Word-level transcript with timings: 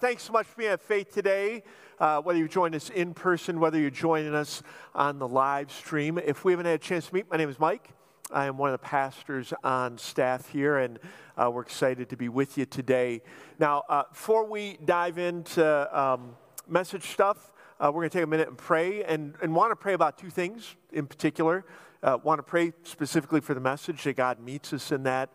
thanks 0.00 0.22
so 0.22 0.32
much 0.32 0.46
for 0.46 0.56
being 0.56 0.70
at 0.70 0.80
Faith 0.80 1.12
today. 1.12 1.62
Uh, 1.98 2.22
whether 2.22 2.38
you 2.38 2.48
join 2.48 2.74
us 2.74 2.88
in 2.88 3.12
person, 3.12 3.60
whether 3.60 3.78
you're 3.78 3.90
joining 3.90 4.34
us 4.34 4.62
on 4.94 5.18
the 5.18 5.28
live 5.28 5.70
stream. 5.70 6.16
If 6.16 6.42
we 6.42 6.52
haven't 6.52 6.64
had 6.64 6.76
a 6.76 6.78
chance 6.82 7.08
to 7.08 7.14
meet, 7.14 7.30
my 7.30 7.36
name 7.36 7.50
is 7.50 7.60
Mike. 7.60 7.90
I 8.32 8.46
am 8.46 8.56
one 8.56 8.72
of 8.72 8.80
the 8.80 8.86
pastors 8.86 9.52
on 9.62 9.98
staff 9.98 10.48
here, 10.48 10.78
and 10.78 10.98
uh, 11.36 11.50
we're 11.52 11.60
excited 11.60 12.08
to 12.08 12.16
be 12.16 12.30
with 12.30 12.56
you 12.56 12.64
today. 12.64 13.20
Now, 13.58 13.82
uh, 13.90 14.04
before 14.10 14.46
we 14.46 14.78
dive 14.82 15.18
into 15.18 15.98
um, 15.98 16.34
message 16.66 17.10
stuff, 17.10 17.52
uh, 17.78 17.90
we're 17.92 18.00
going 18.00 18.10
to 18.10 18.18
take 18.18 18.24
a 18.24 18.26
minute 18.26 18.48
and 18.48 18.56
pray, 18.56 19.04
and, 19.04 19.34
and 19.42 19.54
want 19.54 19.70
to 19.70 19.76
pray 19.76 19.92
about 19.92 20.16
two 20.16 20.30
things 20.30 20.76
in 20.94 21.06
particular. 21.06 21.66
Uh, 22.02 22.16
want 22.22 22.38
to 22.38 22.42
pray 22.42 22.72
specifically 22.84 23.42
for 23.42 23.52
the 23.52 23.60
message 23.60 24.02
that 24.04 24.16
God 24.16 24.40
meets 24.40 24.72
us 24.72 24.92
in 24.92 25.02
that 25.02 25.28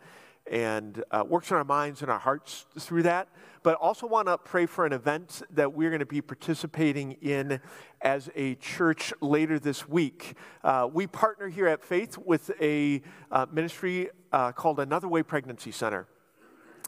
and 0.50 1.04
uh, 1.12 1.24
works 1.28 1.52
in 1.52 1.58
our 1.58 1.64
minds 1.64 2.02
and 2.02 2.12
our 2.12 2.20
hearts 2.20 2.66
through 2.80 3.04
that. 3.04 3.28
But 3.66 3.80
also 3.82 4.06
want 4.06 4.28
to 4.28 4.38
pray 4.38 4.68
for 4.68 4.86
an 4.86 4.94
event 4.94 5.42
that 5.50 5.74
we're 5.74 5.90
going 5.90 6.00
to 6.00 6.06
be 6.06 6.22
participating 6.22 7.14
in 7.14 7.60
as 8.00 8.30
a 8.36 8.54
church 8.54 9.12
later 9.22 9.58
this 9.58 9.90
week. 9.90 10.36
Uh, 10.64 10.88
we 10.94 11.08
partner 11.08 11.48
here 11.48 11.66
at 11.68 11.84
Faith 11.84 12.16
with 12.16 12.52
a 12.62 13.02
uh, 13.32 13.48
ministry 13.52 14.10
uh, 14.32 14.52
called 14.52 14.80
Another 14.80 15.08
Way 15.08 15.24
Pregnancy 15.24 15.72
Center. 15.72 16.06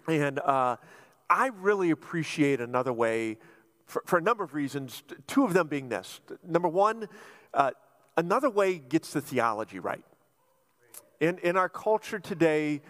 And 0.07 0.37
uh, 0.37 0.75
I 1.27 1.47
really 1.47 1.89
appreciate 1.89 2.61
Another 2.61 2.93
Way 2.93 3.39
for, 3.87 4.03
for, 4.05 4.19
a 4.19 4.21
number 4.21 4.43
of 4.43 4.53
reasons, 4.53 5.01
two 5.25 5.45
of 5.45 5.55
them 5.55 5.69
being 5.69 5.89
this. 5.89 6.19
Number 6.47 6.67
one, 6.69 7.09
uh, 7.55 7.71
Another 8.17 8.51
Way 8.51 8.77
gets 8.77 9.13
the 9.13 9.21
theology 9.21 9.79
right. 9.79 10.05
In, 11.19 11.39
in 11.39 11.57
our 11.57 11.69
culture 11.69 12.19
today, 12.19 12.83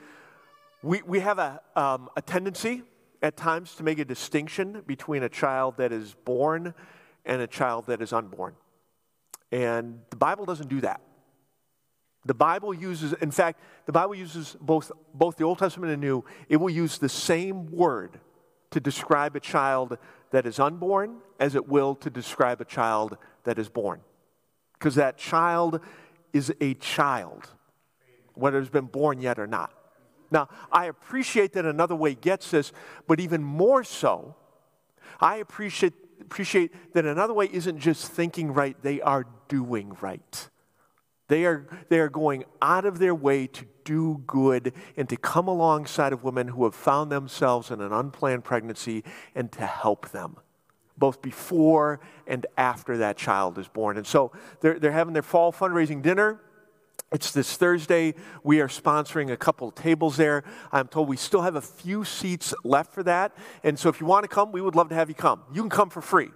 we, 0.83 1.01
we 1.03 1.21
have 1.21 1.39
a, 1.39 1.61
um, 1.77 2.09
a 2.17 2.21
tendency 2.21 2.83
at 3.21 3.37
times 3.37 3.75
to 3.75 3.83
make 3.83 3.99
a 3.99 4.05
distinction 4.05 4.83
between 4.85 5.23
a 5.23 5.29
child 5.29 5.77
that 5.77 5.91
is 5.91 6.15
born 6.25 6.73
and 7.25 7.41
a 7.41 7.47
child 7.47 7.87
that 7.87 8.01
is 8.01 8.13
unborn. 8.13 8.55
And 9.51 9.99
the 10.09 10.15
Bible 10.15 10.45
doesn't 10.45 10.69
do 10.69 10.81
that. 10.81 11.01
The 12.25 12.33
Bible 12.33 12.73
uses, 12.73 13.13
in 13.13 13.31
fact, 13.31 13.61
the 13.85 13.93
Bible 13.93 14.15
uses 14.15 14.57
both, 14.59 14.91
both 15.13 15.37
the 15.37 15.45
Old 15.45 15.59
Testament 15.59 15.93
and 15.93 16.01
New, 16.01 16.25
it 16.49 16.57
will 16.57 16.69
use 16.69 16.97
the 16.97 17.09
same 17.09 17.71
word 17.71 18.19
to 18.71 18.79
describe 18.79 19.35
a 19.35 19.39
child 19.39 19.97
that 20.31 20.45
is 20.45 20.59
unborn 20.59 21.17
as 21.39 21.55
it 21.55 21.67
will 21.67 21.95
to 21.95 22.09
describe 22.09 22.59
a 22.59 22.65
child 22.65 23.17
that 23.45 23.57
is 23.57 23.69
born. 23.69 24.01
Because 24.73 24.95
that 24.95 25.17
child 25.17 25.79
is 26.33 26.53
a 26.59 26.73
child, 26.75 27.47
whether 28.33 28.59
it's 28.59 28.69
been 28.69 28.85
born 28.85 29.19
yet 29.21 29.39
or 29.39 29.47
not. 29.47 29.73
Now, 30.31 30.49
I 30.71 30.85
appreciate 30.85 31.53
that 31.53 31.65
another 31.65 31.95
way 31.95 32.15
gets 32.15 32.51
this, 32.51 32.71
but 33.07 33.19
even 33.19 33.43
more 33.43 33.83
so, 33.83 34.35
I 35.19 35.37
appreciate, 35.37 35.93
appreciate 36.21 36.93
that 36.93 37.05
another 37.05 37.33
way 37.33 37.49
isn't 37.51 37.79
just 37.79 38.11
thinking 38.11 38.53
right, 38.53 38.75
they 38.81 39.01
are 39.01 39.25
doing 39.47 39.95
right. 40.01 40.49
They 41.27 41.45
are, 41.45 41.67
they 41.89 41.99
are 41.99 42.09
going 42.09 42.45
out 42.61 42.85
of 42.85 42.99
their 42.99 43.15
way 43.15 43.47
to 43.47 43.65
do 43.83 44.23
good 44.27 44.73
and 44.95 45.09
to 45.09 45.17
come 45.17 45.47
alongside 45.47 46.13
of 46.13 46.23
women 46.23 46.49
who 46.49 46.63
have 46.63 46.75
found 46.75 47.11
themselves 47.11 47.69
in 47.71 47.81
an 47.81 47.91
unplanned 47.91 48.43
pregnancy 48.43 49.03
and 49.35 49.51
to 49.53 49.65
help 49.65 50.09
them, 50.09 50.37
both 50.97 51.21
before 51.21 51.99
and 52.27 52.45
after 52.57 52.97
that 52.97 53.17
child 53.17 53.57
is 53.57 53.67
born. 53.67 53.97
And 53.97 54.07
so 54.07 54.31
they're, 54.61 54.79
they're 54.79 54.91
having 54.91 55.13
their 55.13 55.21
fall 55.21 55.51
fundraising 55.51 56.01
dinner. 56.01 56.41
It's 57.09 57.31
this 57.31 57.55
Thursday. 57.55 58.15
We 58.43 58.59
are 58.59 58.67
sponsoring 58.67 59.31
a 59.31 59.37
couple 59.37 59.71
tables 59.71 60.17
there. 60.17 60.43
I'm 60.73 60.89
told 60.89 61.07
we 61.07 61.15
still 61.15 61.41
have 61.41 61.55
a 61.55 61.61
few 61.61 62.03
seats 62.03 62.53
left 62.65 62.93
for 62.93 63.01
that. 63.03 63.33
And 63.63 63.79
so 63.79 63.87
if 63.87 64.01
you 64.01 64.05
want 64.05 64.23
to 64.25 64.27
come, 64.27 64.51
we 64.51 64.59
would 64.59 64.75
love 64.75 64.89
to 64.89 64.95
have 64.95 65.07
you 65.07 65.15
come. 65.15 65.41
You 65.53 65.61
can 65.61 65.69
come 65.69 65.89
for 65.89 66.01
free. 66.01 66.29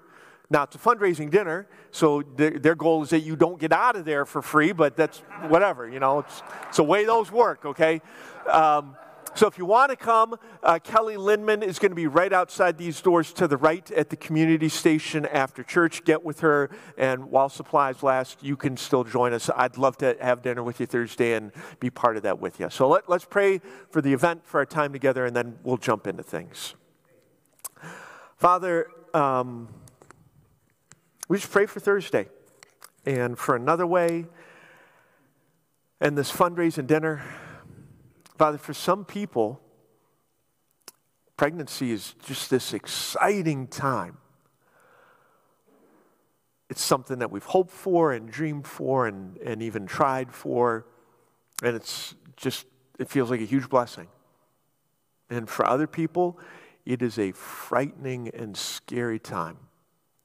Now, 0.50 0.64
it's 0.64 0.76
a 0.76 0.80
fundraising 0.80 1.30
dinner, 1.30 1.68
so 1.92 2.24
their, 2.36 2.52
their 2.52 2.76
goal 2.76 3.04
is 3.04 3.10
that 3.12 3.22
you 3.22 3.38
don't 3.38 3.58
get 3.58 3.72
out 3.72 3.96
of 3.96 4.04
there 4.04 4.26
for 4.26 4.42
free, 4.42 4.74
but 4.74 4.98
that's 4.98 5.20
whatever, 5.48 5.90
you 5.90 6.00
know. 6.00 6.20
It's, 6.20 6.44
it's 6.68 6.78
the 6.78 6.84
way 6.84 7.06
those 7.06 7.32
work, 7.32 7.66
okay? 7.66 8.02
Um, 8.50 8.98
so 9.34 9.48
if 9.48 9.58
you 9.58 9.66
want 9.66 9.92
to 9.92 9.96
come, 9.96 10.36
uh, 10.62 10.80
Kelly 10.80 11.16
Lindman 11.16 11.64
is 11.64 11.80
going 11.80 11.92
to 11.92 11.96
be 11.96 12.08
right 12.08 12.32
outside 12.34 12.78
these 12.78 13.02
doors 13.02 13.32
to 13.34 13.48
the 13.48 13.58
right 13.58 13.90
at 13.92 14.10
the 14.10 14.16
community 14.16 14.70
station 14.70 15.26
after 15.26 15.64
church. 15.64 16.04
Get 16.04 16.24
with 16.24 16.42
her, 16.42 16.70
and 16.98 17.32
while 17.32 17.50
supplies 17.50 18.04
last, 18.04 18.44
you 18.44 18.58
can 18.58 18.76
still 18.78 19.04
join 19.04 19.34
us. 19.34 19.50
I'd 19.56 19.78
love 19.78 19.98
to 19.98 20.18
have 20.20 20.42
dinner 20.42 20.64
with 20.64 20.80
you 20.80 20.86
Thursday 20.86 21.34
and 21.34 21.52
be 21.80 21.90
part 21.90 22.18
of 22.18 22.24
that 22.24 22.40
with 22.40 22.60
you. 22.60 22.70
So 22.70 22.90
let, 22.90 23.10
let's 23.10 23.26
pray 23.26 23.62
for 23.90 24.02
the 24.02 24.14
event, 24.14 24.46
for 24.46 24.60
our 24.60 24.66
time 24.66 24.92
together, 24.94 25.26
and 25.26 25.36
then 25.36 25.58
we'll 25.64 25.78
jump 25.78 26.08
into 26.08 26.24
things. 26.24 26.76
Father, 28.38 28.88
um, 29.14 29.70
we 31.28 31.38
just 31.38 31.52
pray 31.52 31.66
for 31.66 31.80
Thursday 31.80 32.28
and 33.06 33.38
for 33.38 33.56
another 33.56 33.88
way 33.88 34.26
and 36.02 36.18
this 36.18 36.32
fundraising 36.32 36.88
dinner. 36.88 37.24
Father, 38.42 38.58
for 38.58 38.74
some 38.74 39.06
people, 39.06 39.62
pregnancy 41.38 41.92
is 41.92 42.16
just 42.26 42.50
this 42.50 42.74
exciting 42.74 43.68
time. 43.68 44.18
It's 46.68 46.82
something 46.82 47.20
that 47.20 47.30
we've 47.30 47.44
hoped 47.44 47.70
for 47.70 48.14
and 48.14 48.32
dreamed 48.32 48.66
for 48.66 49.06
and, 49.06 49.38
and 49.38 49.62
even 49.62 49.86
tried 49.86 50.34
for. 50.34 50.88
And 51.62 51.76
it's 51.76 52.16
just, 52.36 52.66
it 52.98 53.12
feels 53.12 53.30
like 53.30 53.42
a 53.42 53.46
huge 53.46 53.70
blessing. 53.70 54.08
And 55.30 55.48
for 55.48 55.68
other 55.68 55.86
people, 55.86 56.40
it 56.84 57.04
is 57.04 57.20
a 57.20 57.34
frightening 57.34 58.30
and 58.30 58.58
scary 58.58 59.20
time 59.20 59.60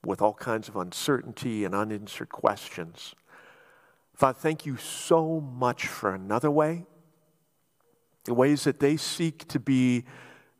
with 0.06 0.22
all 0.22 0.32
kinds 0.32 0.71
of 0.71 0.76
uncertainty 0.76 1.66
and 1.66 1.75
unanswered 1.75 2.31
questions. 2.31 3.15
Father, 4.15 4.38
thank 4.41 4.65
you 4.65 4.78
so 4.78 5.38
much 5.38 5.87
for 5.87 6.15
another 6.15 6.50
way 6.50 6.87
the 8.26 8.34
ways 8.34 8.64
that 8.64 8.81
they 8.81 8.97
seek 8.97 9.48
to 9.48 9.59
be 9.59 10.04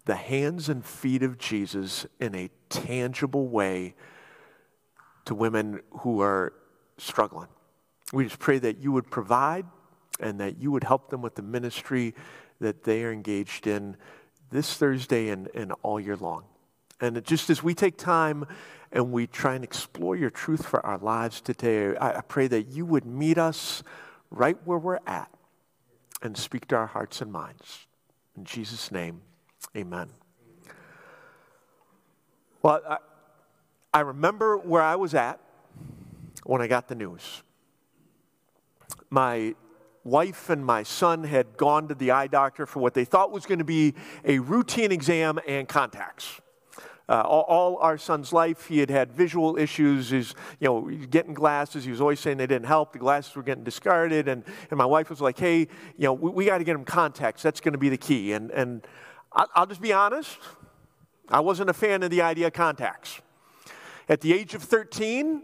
the 0.07 0.15
hands 0.15 0.69
and 0.69 0.85
feet 0.85 1.23
of 1.23 1.37
Jesus 1.37 2.07
in 2.21 2.35
a 2.35 2.49
tangible 2.69 3.49
way 3.49 3.95
to 5.25 5.35
women 5.35 5.81
who 6.01 6.23
are 6.23 6.53
struggling. 6.97 7.49
We 8.13 8.25
just 8.25 8.39
pray 8.39 8.59
that 8.61 8.79
you 8.79 8.93
would 8.93 9.11
provide 9.11 9.67
and 10.21 10.41
that 10.41 10.59
you 10.59 10.71
would 10.71 10.85
help 10.85 11.11
them 11.11 11.23
with 11.23 11.35
the 11.35 11.43
ministry 11.43 12.15
that 12.61 12.85
they 12.85 13.03
are 13.03 13.13
engaged 13.13 13.67
in 13.67 13.97
this 14.51 14.75
Thursday 14.75 15.29
and, 15.29 15.49
and 15.53 15.73
all 15.83 15.99
year 15.99 16.17
long. 16.17 16.45
And 17.01 17.23
just 17.25 17.51
as 17.51 17.63
we 17.63 17.75
take 17.75 17.99
time 17.99 18.47
and 18.93 19.11
we 19.11 19.27
try 19.27 19.57
and 19.57 19.65
explore 19.65 20.15
your 20.15 20.31
truth 20.31 20.65
for 20.65 20.87
our 20.87 20.99
lives 20.99 21.41
today, 21.41 21.97
I, 21.97 22.19
I 22.19 22.21
pray 22.21 22.47
that 22.47 22.69
you 22.69 22.87
would 22.87 23.05
meet 23.05 23.39
us 23.39 23.83
right 24.31 24.57
where 24.65 24.79
we're 24.79 25.01
at 25.05 25.36
and 26.23 26.37
speak 26.37 26.67
to 26.69 26.77
our 26.77 26.87
hearts 26.87 27.21
and 27.21 27.31
minds. 27.31 27.87
In 28.37 28.45
Jesus' 28.45 28.91
name, 28.91 29.23
amen. 29.77 30.11
Well, 32.63 32.81
I, 32.89 32.99
I 33.95 34.01
remember 34.01 34.59
where 34.59 34.83
I 34.83 34.97
was 34.97 35.15
at 35.15 35.41
when 36.45 36.61
I 36.61 36.67
got 36.67 36.89
the 36.89 36.95
news. 36.95 37.43
My 39.11 39.55
wife 40.05 40.51
and 40.51 40.65
my 40.65 40.83
son 40.83 41.25
had 41.25 41.57
gone 41.57 41.89
to 41.89 41.95
the 41.95 42.13
eye 42.13 42.27
doctor 42.27 42.67
for 42.67 42.81
what 42.81 42.95
they 42.95 43.05
thought 43.05 43.33
was 43.33 43.47
going 43.47 43.59
to 43.59 43.65
be 43.65 43.95
a 44.25 44.39
routine 44.39 44.93
exam 44.93 45.39
and 45.47 45.69
contacts. 45.69 46.41
Uh, 47.09 47.21
all, 47.21 47.43
all, 47.43 47.77
our 47.77 47.97
son's 47.97 48.33
life, 48.33 48.67
he 48.67 48.79
had 48.79 48.91
had 48.91 49.13
visual 49.13 49.57
issues. 49.57 50.11
He's, 50.11 50.35
you 50.59 50.67
know, 50.67 50.91
getting 51.07 51.35
glasses. 51.35 51.85
He 51.85 51.91
was 51.91 52.01
always 52.01 52.19
saying 52.19 52.37
they 52.37 52.49
didn't 52.49 52.67
help. 52.67 52.93
The 52.93 52.99
glasses 52.99 53.37
were 53.37 53.45
getting 53.45 53.63
discarded. 53.63 54.27
And, 54.27 54.43
and 54.71 54.79
my 54.79 54.85
wife 54.85 55.09
was 55.09 55.21
like, 55.21 55.39
hey, 55.39 55.61
you 55.61 55.69
know, 55.99 56.13
we, 56.13 56.31
we 56.31 56.45
got 56.47 56.59
to 56.59 56.65
get 56.65 56.75
him 56.75 56.85
contacts. 56.85 57.43
That's 57.43 57.61
going 57.61 57.73
to 57.73 57.79
be 57.79 57.89
the 57.89 57.97
key. 57.97 58.33
And, 58.33 58.51
and 58.51 58.85
I, 59.33 59.45
I'll 59.55 59.67
just 59.67 59.81
be 59.81 59.93
honest, 59.93 60.37
I 61.29 61.41
wasn't 61.41 61.71
a 61.71 61.75
fan 61.75 62.03
of 62.03 62.11
the 62.11 62.23
idea 62.23 62.49
of 62.49 62.53
contacts. 62.53 63.21
At 64.09 64.21
the 64.21 64.33
age 64.33 64.55
of 64.55 64.63
13, 64.63 65.43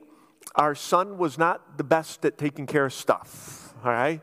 our 0.57 0.75
son 0.75 1.17
was 1.17 1.39
not 1.39 1.79
the 1.79 1.85
best 1.85 2.25
at 2.25 2.39
taking 2.39 2.67
care 2.67 2.87
of 2.87 2.93
stuff, 2.93 3.75
all 3.85 3.91
right? 3.91 4.21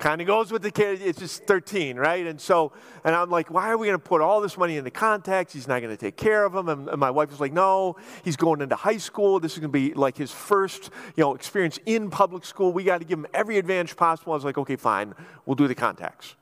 Kind 0.00 0.22
of 0.22 0.26
goes 0.26 0.50
with 0.50 0.62
the 0.62 0.70
kid. 0.70 1.02
It's 1.02 1.18
just 1.18 1.44
13, 1.44 1.98
right? 1.98 2.26
And 2.26 2.40
so, 2.40 2.72
and 3.04 3.14
I'm 3.14 3.28
like, 3.28 3.50
why 3.50 3.68
are 3.68 3.76
we 3.76 3.86
going 3.86 3.98
to 3.98 4.02
put 4.02 4.22
all 4.22 4.40
this 4.40 4.56
money 4.56 4.78
into 4.78 4.90
contacts? 4.90 5.52
He's 5.52 5.68
not 5.68 5.82
going 5.82 5.94
to 5.94 6.00
take 6.00 6.16
care 6.16 6.42
of 6.42 6.54
them. 6.54 6.70
And, 6.70 6.88
and 6.88 6.98
my 6.98 7.10
wife 7.10 7.30
was 7.30 7.38
like, 7.38 7.52
no, 7.52 7.96
he's 8.24 8.36
going 8.36 8.62
into 8.62 8.76
high 8.76 8.96
school. 8.96 9.40
This 9.40 9.52
is 9.52 9.58
going 9.58 9.70
to 9.70 9.78
be 9.78 9.92
like 9.92 10.16
his 10.16 10.32
first, 10.32 10.88
you 11.16 11.22
know, 11.22 11.34
experience 11.34 11.78
in 11.84 12.08
public 12.08 12.46
school. 12.46 12.72
We 12.72 12.82
got 12.82 13.00
to 13.00 13.04
give 13.04 13.18
him 13.18 13.26
every 13.34 13.58
advantage 13.58 13.94
possible. 13.94 14.32
I 14.32 14.36
was 14.36 14.44
like, 14.44 14.56
okay, 14.56 14.76
fine, 14.76 15.14
we'll 15.44 15.54
do 15.54 15.68
the 15.68 15.74
contacts. 15.74 16.34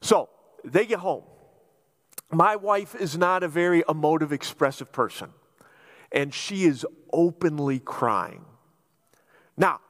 So 0.00 0.28
they 0.62 0.86
get 0.86 1.00
home. 1.00 1.24
My 2.30 2.54
wife 2.54 2.94
is 2.94 3.18
not 3.18 3.42
a 3.42 3.48
very 3.48 3.82
emotive, 3.88 4.32
expressive 4.32 4.92
person, 4.92 5.30
and 6.12 6.32
she 6.32 6.66
is 6.66 6.86
openly 7.12 7.80
crying. 7.80 8.44
Now, 9.56 9.80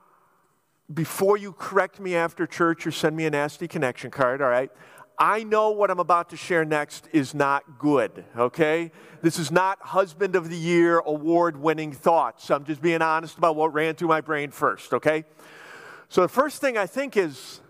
before 0.93 1.37
you 1.37 1.53
correct 1.53 1.99
me 2.01 2.15
after 2.15 2.47
church 2.47 2.87
or 2.87 2.91
send 2.91 3.17
me 3.17 3.27
a 3.27 3.31
nasty 3.31 3.67
connection 3.67 4.11
card, 4.11 4.41
all 4.41 4.49
right, 4.49 4.71
I 5.19 5.45
know 5.45 5.71
what 5.71 5.91
I'm 5.91 5.99
about 5.99 6.31
to 6.31 6.37
share 6.37 6.65
next 6.65 7.09
is 7.13 7.35
not 7.35 7.79
good, 7.79 8.25
okay? 8.37 8.93
This 9.23 9.39
is 9.39 9.51
not 9.51 9.81
husband 9.81 10.37
of 10.37 10.51
the 10.51 10.57
year 10.57 10.99
award 10.99 11.57
winning 11.57 11.93
thoughts. 11.93 12.51
I'm 12.51 12.65
just 12.65 12.83
being 12.83 13.01
honest 13.01 13.39
about 13.39 13.57
what 13.57 13.73
ran 13.73 13.95
through 13.95 14.09
my 14.09 14.21
brain 14.21 14.51
first, 14.51 14.93
okay? 14.93 15.25
So 16.09 16.21
the 16.21 16.29
first 16.29 16.61
thing 16.61 16.77
I 16.77 16.87
think 16.87 17.17
is 17.17 17.61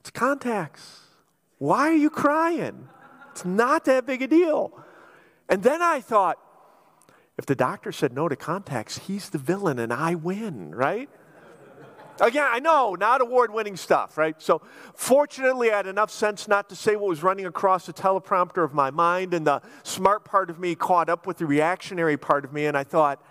it's 0.00 0.10
contacts. 0.10 1.00
Why 1.58 1.88
are 1.88 1.96
you 1.96 2.10
crying? 2.10 2.88
It's 3.32 3.44
not 3.44 3.84
that 3.86 4.06
big 4.06 4.22
a 4.22 4.28
deal. 4.28 4.72
And 5.48 5.62
then 5.62 5.82
I 5.82 6.00
thought, 6.00 6.38
if 7.36 7.46
the 7.46 7.56
doctor 7.56 7.90
said 7.90 8.12
no 8.12 8.28
to 8.28 8.36
contacts, 8.36 8.98
he's 8.98 9.30
the 9.30 9.38
villain 9.38 9.78
and 9.78 9.92
I 9.92 10.14
win, 10.14 10.74
right? 10.74 11.10
Again, 12.20 12.46
I 12.48 12.60
know, 12.60 12.94
not 12.94 13.20
award 13.20 13.52
winning 13.52 13.76
stuff, 13.76 14.16
right? 14.16 14.40
So, 14.40 14.62
fortunately, 14.94 15.72
I 15.72 15.78
had 15.78 15.86
enough 15.86 16.10
sense 16.10 16.46
not 16.46 16.68
to 16.68 16.76
say 16.76 16.94
what 16.94 17.08
was 17.08 17.22
running 17.22 17.46
across 17.46 17.86
the 17.86 17.92
teleprompter 17.92 18.64
of 18.64 18.72
my 18.72 18.90
mind, 18.90 19.34
and 19.34 19.46
the 19.46 19.62
smart 19.82 20.24
part 20.24 20.48
of 20.48 20.58
me 20.60 20.74
caught 20.74 21.08
up 21.08 21.26
with 21.26 21.38
the 21.38 21.46
reactionary 21.46 22.16
part 22.16 22.44
of 22.44 22.52
me, 22.52 22.66
and 22.66 22.76
I 22.76 22.84
thought, 22.84 23.24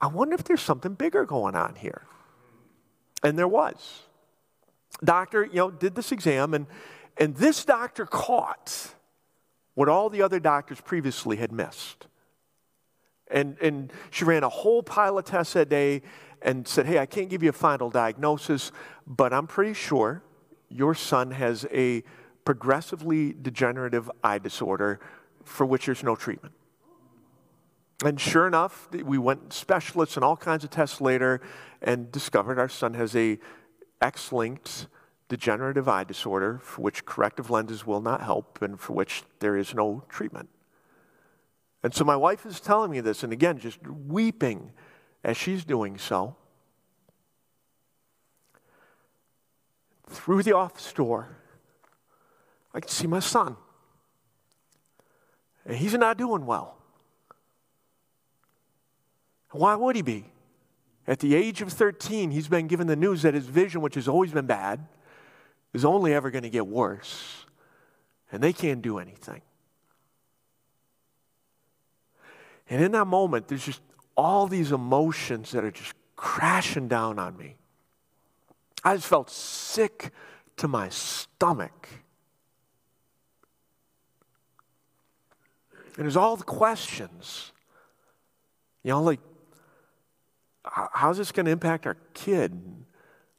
I 0.00 0.08
wonder 0.08 0.34
if 0.34 0.44
there's 0.44 0.60
something 0.60 0.94
bigger 0.94 1.24
going 1.24 1.54
on 1.54 1.74
here. 1.74 2.02
And 3.22 3.38
there 3.38 3.48
was. 3.48 4.02
Doctor, 5.02 5.44
you 5.44 5.56
know, 5.56 5.70
did 5.70 5.94
this 5.94 6.12
exam, 6.12 6.52
and, 6.52 6.66
and 7.16 7.34
this 7.36 7.64
doctor 7.64 8.04
caught 8.04 8.94
what 9.74 9.88
all 9.88 10.10
the 10.10 10.20
other 10.20 10.40
doctors 10.40 10.80
previously 10.80 11.36
had 11.36 11.52
missed. 11.52 12.06
And, 13.30 13.56
and 13.60 13.92
she 14.10 14.24
ran 14.24 14.42
a 14.42 14.48
whole 14.48 14.82
pile 14.82 15.16
of 15.16 15.24
tests 15.24 15.52
that 15.52 15.68
day 15.68 16.02
and 16.42 16.66
said, 16.66 16.86
Hey, 16.86 16.98
I 16.98 17.06
can't 17.06 17.28
give 17.28 17.42
you 17.42 17.50
a 17.50 17.54
final 17.54 17.90
diagnosis, 17.90 18.72
but 19.06 19.32
I'm 19.32 19.46
pretty 19.46 19.74
sure 19.74 20.22
your 20.68 20.94
son 20.94 21.32
has 21.32 21.66
a 21.72 22.02
progressively 22.44 23.32
degenerative 23.32 24.10
eye 24.22 24.38
disorder 24.38 25.00
for 25.44 25.66
which 25.66 25.86
there's 25.86 26.02
no 26.02 26.16
treatment. 26.16 26.54
And 28.04 28.18
sure 28.18 28.46
enough, 28.46 28.88
we 28.92 29.18
went 29.18 29.52
specialists 29.52 30.16
and 30.16 30.24
all 30.24 30.36
kinds 30.36 30.64
of 30.64 30.70
tests 30.70 31.00
later 31.00 31.40
and 31.82 32.10
discovered 32.10 32.58
our 32.58 32.68
son 32.68 32.94
has 32.94 33.14
a 33.14 33.38
X-linked 34.00 34.86
degenerative 35.28 35.86
eye 35.88 36.04
disorder 36.04 36.58
for 36.62 36.82
which 36.82 37.04
corrective 37.04 37.50
lenses 37.50 37.86
will 37.86 38.00
not 38.00 38.22
help 38.22 38.62
and 38.62 38.80
for 38.80 38.94
which 38.94 39.22
there 39.40 39.56
is 39.56 39.74
no 39.74 40.02
treatment. 40.08 40.48
And 41.82 41.94
so 41.94 42.04
my 42.04 42.16
wife 42.16 42.46
is 42.46 42.60
telling 42.60 42.90
me 42.90 43.00
this, 43.00 43.22
and 43.22 43.32
again, 43.32 43.58
just 43.58 43.78
weeping 43.86 44.72
as 45.22 45.36
she's 45.36 45.64
doing 45.64 45.98
so. 45.98 46.36
Through 50.08 50.42
the 50.42 50.56
office 50.56 50.92
door, 50.92 51.36
I 52.74 52.80
can 52.80 52.88
see 52.88 53.06
my 53.06 53.20
son. 53.20 53.56
And 55.64 55.76
he's 55.76 55.94
not 55.94 56.18
doing 56.18 56.46
well. 56.46 56.78
Why 59.50 59.74
would 59.74 59.96
he 59.96 60.02
be? 60.02 60.24
At 61.06 61.18
the 61.18 61.34
age 61.34 61.60
of 61.60 61.72
13, 61.72 62.30
he's 62.30 62.48
been 62.48 62.66
given 62.66 62.86
the 62.86 62.96
news 62.96 63.22
that 63.22 63.34
his 63.34 63.46
vision, 63.46 63.80
which 63.80 63.96
has 63.96 64.06
always 64.06 64.32
been 64.32 64.46
bad, 64.46 64.86
is 65.72 65.84
only 65.84 66.14
ever 66.14 66.30
going 66.30 66.44
to 66.44 66.50
get 66.50 66.66
worse. 66.66 67.44
And 68.30 68.42
they 68.42 68.52
can't 68.52 68.80
do 68.80 68.98
anything. 68.98 69.42
And 72.68 72.82
in 72.82 72.92
that 72.92 73.06
moment, 73.06 73.48
there's 73.48 73.64
just 73.64 73.80
all 74.20 74.46
these 74.46 74.70
emotions 74.70 75.52
that 75.52 75.64
are 75.64 75.70
just 75.70 75.94
crashing 76.14 76.88
down 76.88 77.18
on 77.18 77.34
me. 77.38 77.56
I 78.84 78.94
just 78.94 79.06
felt 79.06 79.30
sick 79.30 80.10
to 80.58 80.68
my 80.68 80.90
stomach. 80.90 81.88
And 85.96 86.04
there's 86.04 86.18
all 86.18 86.36
the 86.36 86.44
questions. 86.44 87.52
You 88.82 88.90
know, 88.90 89.02
like, 89.02 89.20
how's 90.64 91.16
this 91.16 91.32
going 91.32 91.46
to 91.46 91.52
impact 91.52 91.86
our 91.86 91.96
kid? 92.12 92.60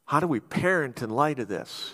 How 0.05 0.19
do 0.19 0.25
we 0.25 0.39
parent 0.39 1.03
in 1.03 1.11
light 1.11 1.37
of 1.37 1.47
this? 1.47 1.93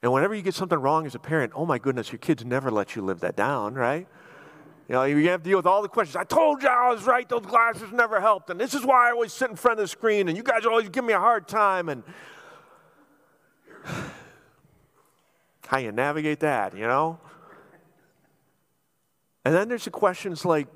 And 0.00 0.12
whenever 0.12 0.32
you 0.32 0.42
get 0.42 0.54
something 0.54 0.78
wrong 0.78 1.06
as 1.06 1.16
a 1.16 1.18
parent, 1.18 1.52
oh 1.56 1.66
my 1.66 1.78
goodness, 1.78 2.12
your 2.12 2.20
kids 2.20 2.44
never 2.44 2.70
let 2.70 2.94
you 2.94 3.02
live 3.02 3.18
that 3.20 3.34
down, 3.34 3.74
right? 3.74 4.06
You 4.88 4.92
know, 4.94 5.04
you 5.04 5.28
have 5.30 5.42
to 5.42 5.48
deal 5.48 5.56
with 5.56 5.66
all 5.66 5.80
the 5.80 5.88
questions. 5.88 6.16
I 6.16 6.24
told 6.24 6.62
you 6.62 6.68
I 6.68 6.90
was 6.90 7.04
right, 7.04 7.26
those 7.26 7.46
glasses 7.46 7.90
never 7.90 8.20
helped. 8.20 8.50
And 8.50 8.60
this 8.60 8.74
is 8.74 8.84
why 8.84 9.08
I 9.08 9.12
always 9.12 9.32
sit 9.32 9.48
in 9.48 9.56
front 9.56 9.78
of 9.80 9.84
the 9.84 9.88
screen, 9.88 10.28
and 10.28 10.36
you 10.36 10.42
guys 10.42 10.66
always 10.66 10.90
give 10.90 11.04
me 11.04 11.14
a 11.14 11.18
hard 11.18 11.48
time. 11.48 11.88
And 11.88 12.02
how 15.66 15.78
you 15.78 15.90
navigate 15.90 16.40
that, 16.40 16.76
you 16.76 16.86
know? 16.86 17.18
And 19.44 19.54
then 19.54 19.68
there's 19.68 19.84
the 19.84 19.90
questions 19.90 20.44
like, 20.44 20.68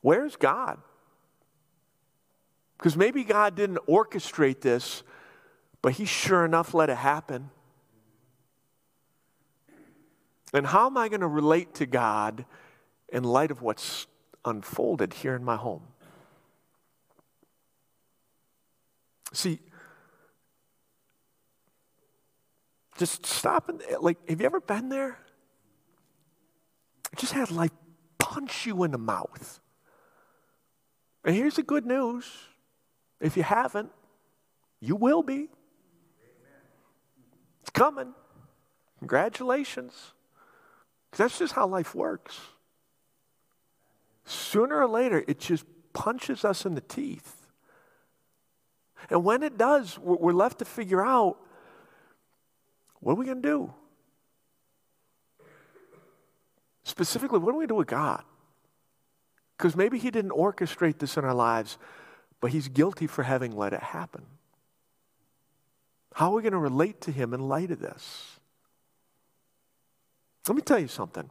where's 0.00 0.36
God? 0.36 0.78
Because 2.78 2.96
maybe 2.96 3.24
God 3.24 3.54
didn't 3.54 3.78
orchestrate 3.86 4.62
this, 4.62 5.02
but 5.82 5.92
He 5.92 6.06
sure 6.06 6.46
enough 6.46 6.72
let 6.72 6.88
it 6.88 6.96
happen. 6.96 7.50
And 10.52 10.66
how 10.66 10.86
am 10.86 10.96
I 10.96 11.08
going 11.08 11.20
to 11.20 11.28
relate 11.28 11.74
to 11.76 11.86
God 11.86 12.44
in 13.08 13.24
light 13.24 13.50
of 13.50 13.62
what's 13.62 14.06
unfolded 14.44 15.14
here 15.14 15.34
in 15.34 15.44
my 15.44 15.56
home? 15.56 15.82
See, 19.32 19.60
just 22.98 23.24
stop 23.24 23.68
and, 23.68 23.82
eh, 23.88 23.96
like, 23.98 24.18
have 24.28 24.40
you 24.40 24.46
ever 24.46 24.60
been 24.60 24.90
there? 24.90 25.18
Just 27.16 27.32
had 27.32 27.50
life 27.50 27.70
punch 28.18 28.66
you 28.66 28.84
in 28.84 28.90
the 28.90 28.98
mouth. 28.98 29.60
And 31.24 31.34
here's 31.34 31.56
the 31.56 31.62
good 31.62 31.86
news 31.86 32.30
if 33.20 33.36
you 33.36 33.42
haven't, 33.42 33.90
you 34.80 34.96
will 34.96 35.22
be. 35.22 35.48
It's 37.60 37.70
coming. 37.70 38.12
Congratulations. 38.98 40.12
That's 41.16 41.38
just 41.38 41.52
how 41.52 41.66
life 41.66 41.94
works. 41.94 42.40
Sooner 44.24 44.76
or 44.76 44.88
later, 44.88 45.24
it 45.26 45.38
just 45.40 45.64
punches 45.92 46.44
us 46.44 46.64
in 46.64 46.74
the 46.74 46.80
teeth. 46.80 47.46
And 49.10 49.24
when 49.24 49.42
it 49.42 49.58
does, 49.58 49.98
we're 49.98 50.32
left 50.32 50.60
to 50.60 50.64
figure 50.64 51.04
out 51.04 51.38
what 53.00 53.12
are 53.12 53.16
we 53.16 53.26
going 53.26 53.42
to 53.42 53.48
do? 53.48 53.74
Specifically, 56.84 57.40
what 57.40 57.52
do 57.52 57.58
we 57.58 57.66
do 57.66 57.74
with 57.74 57.88
God? 57.88 58.22
Because 59.56 59.76
maybe 59.76 59.98
He 59.98 60.10
didn't 60.10 60.30
orchestrate 60.30 60.98
this 60.98 61.16
in 61.16 61.24
our 61.24 61.34
lives, 61.34 61.78
but 62.40 62.52
He's 62.52 62.68
guilty 62.68 63.08
for 63.08 63.24
having 63.24 63.56
let 63.56 63.72
it 63.72 63.82
happen. 63.82 64.24
How 66.14 66.30
are 66.30 66.36
we 66.36 66.42
going 66.42 66.52
to 66.52 66.58
relate 66.58 67.00
to 67.02 67.12
Him 67.12 67.34
in 67.34 67.48
light 67.48 67.70
of 67.70 67.80
this? 67.80 68.31
Let 70.48 70.56
me 70.56 70.62
tell 70.62 70.78
you 70.78 70.88
something. 70.88 71.30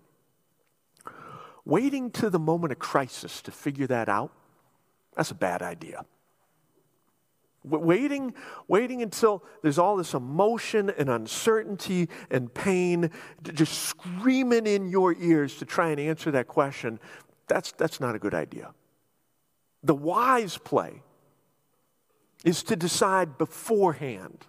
Waiting 1.66 2.12
to 2.12 2.30
the 2.30 2.40
moment 2.40 2.72
of 2.72 2.80
crisis 2.80 3.42
to 3.44 3.52
figure 3.52 3.88
that 3.88 4.10
out, 4.10 4.32
that's 5.16 5.32
a 5.32 5.36
bad 5.36 5.62
idea. 5.62 6.06
Waiting, 7.64 8.34
waiting 8.68 9.04
until 9.04 9.44
there's 9.62 9.78
all 9.78 9.96
this 9.96 10.16
emotion 10.16 10.90
and 10.98 11.10
uncertainty 11.10 12.10
and 12.32 12.52
pain 12.52 13.12
just 13.54 13.74
screaming 13.84 14.66
in 14.66 14.90
your 14.90 15.14
ears 15.14 15.58
to 15.58 15.66
try 15.66 15.90
and 15.90 16.00
answer 16.00 16.32
that 16.32 16.48
question, 16.48 17.00
that's, 17.48 17.72
that's 17.74 18.00
not 18.00 18.16
a 18.16 18.20
good 18.20 18.34
idea. 18.34 18.74
The 19.84 19.94
wise 19.94 20.58
play 20.58 21.04
is 22.44 22.64
to 22.64 22.76
decide 22.76 23.38
beforehand 23.38 24.48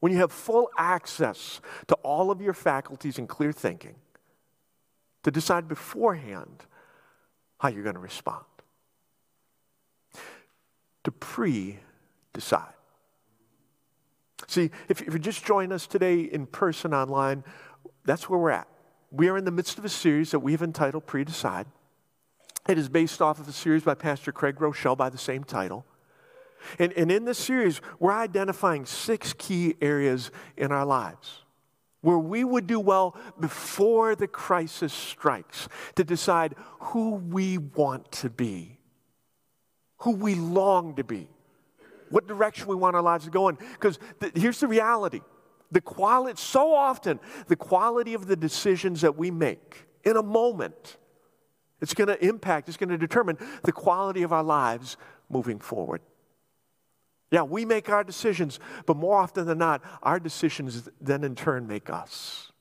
when 0.00 0.12
you 0.12 0.18
have 0.18 0.32
full 0.32 0.70
access 0.76 1.60
to 1.88 1.94
all 1.96 2.30
of 2.30 2.40
your 2.40 2.54
faculties 2.54 3.18
and 3.18 3.28
clear 3.28 3.52
thinking, 3.52 3.96
to 5.24 5.30
decide 5.30 5.68
beforehand 5.68 6.64
how 7.58 7.68
you're 7.68 7.82
going 7.82 7.94
to 7.94 8.00
respond. 8.00 8.44
To 11.04 11.10
pre 11.10 11.78
decide. 12.32 12.74
See, 14.46 14.70
if, 14.88 15.00
you're 15.00 15.18
just 15.18 15.44
joining 15.44 15.72
us 15.72 15.86
today 15.86 16.20
in 16.20 16.46
person 16.46 16.94
online, 16.94 17.44
that's 18.04 18.30
where 18.30 18.38
we're 18.38 18.50
at. 18.50 18.68
We 19.10 19.28
are 19.28 19.36
in 19.36 19.44
the 19.44 19.50
midst 19.50 19.78
of 19.78 19.84
a 19.84 19.88
series 19.88 20.30
that 20.30 20.38
we've 20.38 20.62
entitled 20.62 21.06
Pre 21.06 21.24
Decide. 21.24 21.66
It 22.68 22.78
is 22.78 22.88
based 22.88 23.20
off 23.20 23.40
of 23.40 23.48
a 23.48 23.52
series 23.52 23.82
by 23.82 23.94
Pastor 23.94 24.32
Craig 24.32 24.56
Groeschel 24.56 24.96
by 24.96 25.08
the 25.08 25.18
same 25.18 25.44
title. 25.44 25.84
And, 26.78 26.92
and 26.92 27.10
in 27.10 27.24
this 27.24 27.38
series, 27.38 27.80
we're 27.98 28.12
identifying 28.12 28.86
six 28.86 29.32
key 29.32 29.74
areas 29.80 30.30
in 30.56 30.72
our 30.72 30.86
lives 30.86 31.42
where 32.00 32.18
we 32.18 32.44
would 32.44 32.66
do 32.66 32.78
well 32.78 33.16
before 33.40 34.14
the 34.14 34.28
crisis 34.28 34.92
strikes 34.92 35.68
to 35.96 36.04
decide 36.04 36.54
who 36.80 37.14
we 37.14 37.58
want 37.58 38.10
to 38.12 38.30
be, 38.30 38.78
who 39.98 40.12
we 40.12 40.36
long 40.36 40.94
to 40.94 41.02
be, 41.02 41.28
what 42.10 42.28
direction 42.28 42.68
we 42.68 42.76
want 42.76 42.94
our 42.94 43.02
lives 43.02 43.24
to 43.24 43.30
go 43.30 43.48
in. 43.48 43.56
Because 43.72 43.98
th- 44.20 44.32
here's 44.36 44.60
the 44.60 44.68
reality 44.68 45.20
The 45.72 45.80
quality, 45.80 46.40
so 46.40 46.72
often, 46.72 47.18
the 47.48 47.56
quality 47.56 48.14
of 48.14 48.26
the 48.26 48.36
decisions 48.36 49.00
that 49.00 49.16
we 49.16 49.30
make 49.30 49.86
in 50.04 50.16
a 50.16 50.22
moment, 50.22 50.98
it's 51.80 51.94
going 51.94 52.08
to 52.08 52.24
impact, 52.24 52.68
it's 52.68 52.78
going 52.78 52.90
to 52.90 52.98
determine 52.98 53.36
the 53.64 53.72
quality 53.72 54.22
of 54.22 54.32
our 54.32 54.44
lives 54.44 54.96
moving 55.28 55.58
forward. 55.58 56.00
Yeah, 57.30 57.42
we 57.42 57.64
make 57.64 57.90
our 57.90 58.04
decisions, 58.04 58.58
but 58.86 58.96
more 58.96 59.16
often 59.16 59.46
than 59.46 59.58
not, 59.58 59.82
our 60.02 60.18
decisions 60.18 60.88
then 61.00 61.24
in 61.24 61.34
turn 61.34 61.66
make 61.66 61.90
us. 61.90 62.52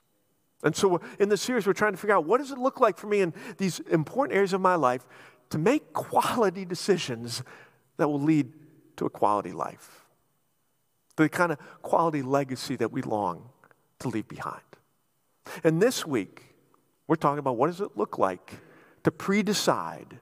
And 0.63 0.75
so 0.75 0.99
in 1.19 1.29
this 1.29 1.41
series, 1.41 1.65
we're 1.65 1.73
trying 1.73 1.93
to 1.93 1.97
figure 1.97 2.15
out 2.15 2.25
what 2.25 2.39
does 2.39 2.51
it 2.51 2.57
look 2.57 2.79
like 2.79 2.97
for 2.97 3.07
me 3.07 3.21
in 3.21 3.33
these 3.57 3.79
important 3.91 4.35
areas 4.35 4.53
of 4.53 4.61
my 4.61 4.75
life 4.75 5.05
to 5.51 5.57
make 5.57 5.93
quality 5.93 6.65
decisions 6.65 7.43
that 7.97 8.07
will 8.07 8.21
lead 8.21 8.51
to 8.97 9.05
a 9.05 9.09
quality 9.09 9.51
life, 9.51 10.05
the 11.15 11.29
kind 11.29 11.51
of 11.51 11.59
quality 11.81 12.21
legacy 12.21 12.75
that 12.75 12.91
we 12.91 13.01
long 13.01 13.49
to 13.99 14.09
leave 14.09 14.27
behind. 14.27 14.61
And 15.63 15.81
this 15.81 16.05
week, 16.05 16.55
we're 17.07 17.15
talking 17.15 17.39
about 17.39 17.55
what 17.55 17.67
does 17.67 17.79
it 17.79 17.95
look 17.95 18.17
like 18.17 18.55
to 19.03 19.11
pre 19.11 19.43
decide 19.43 20.19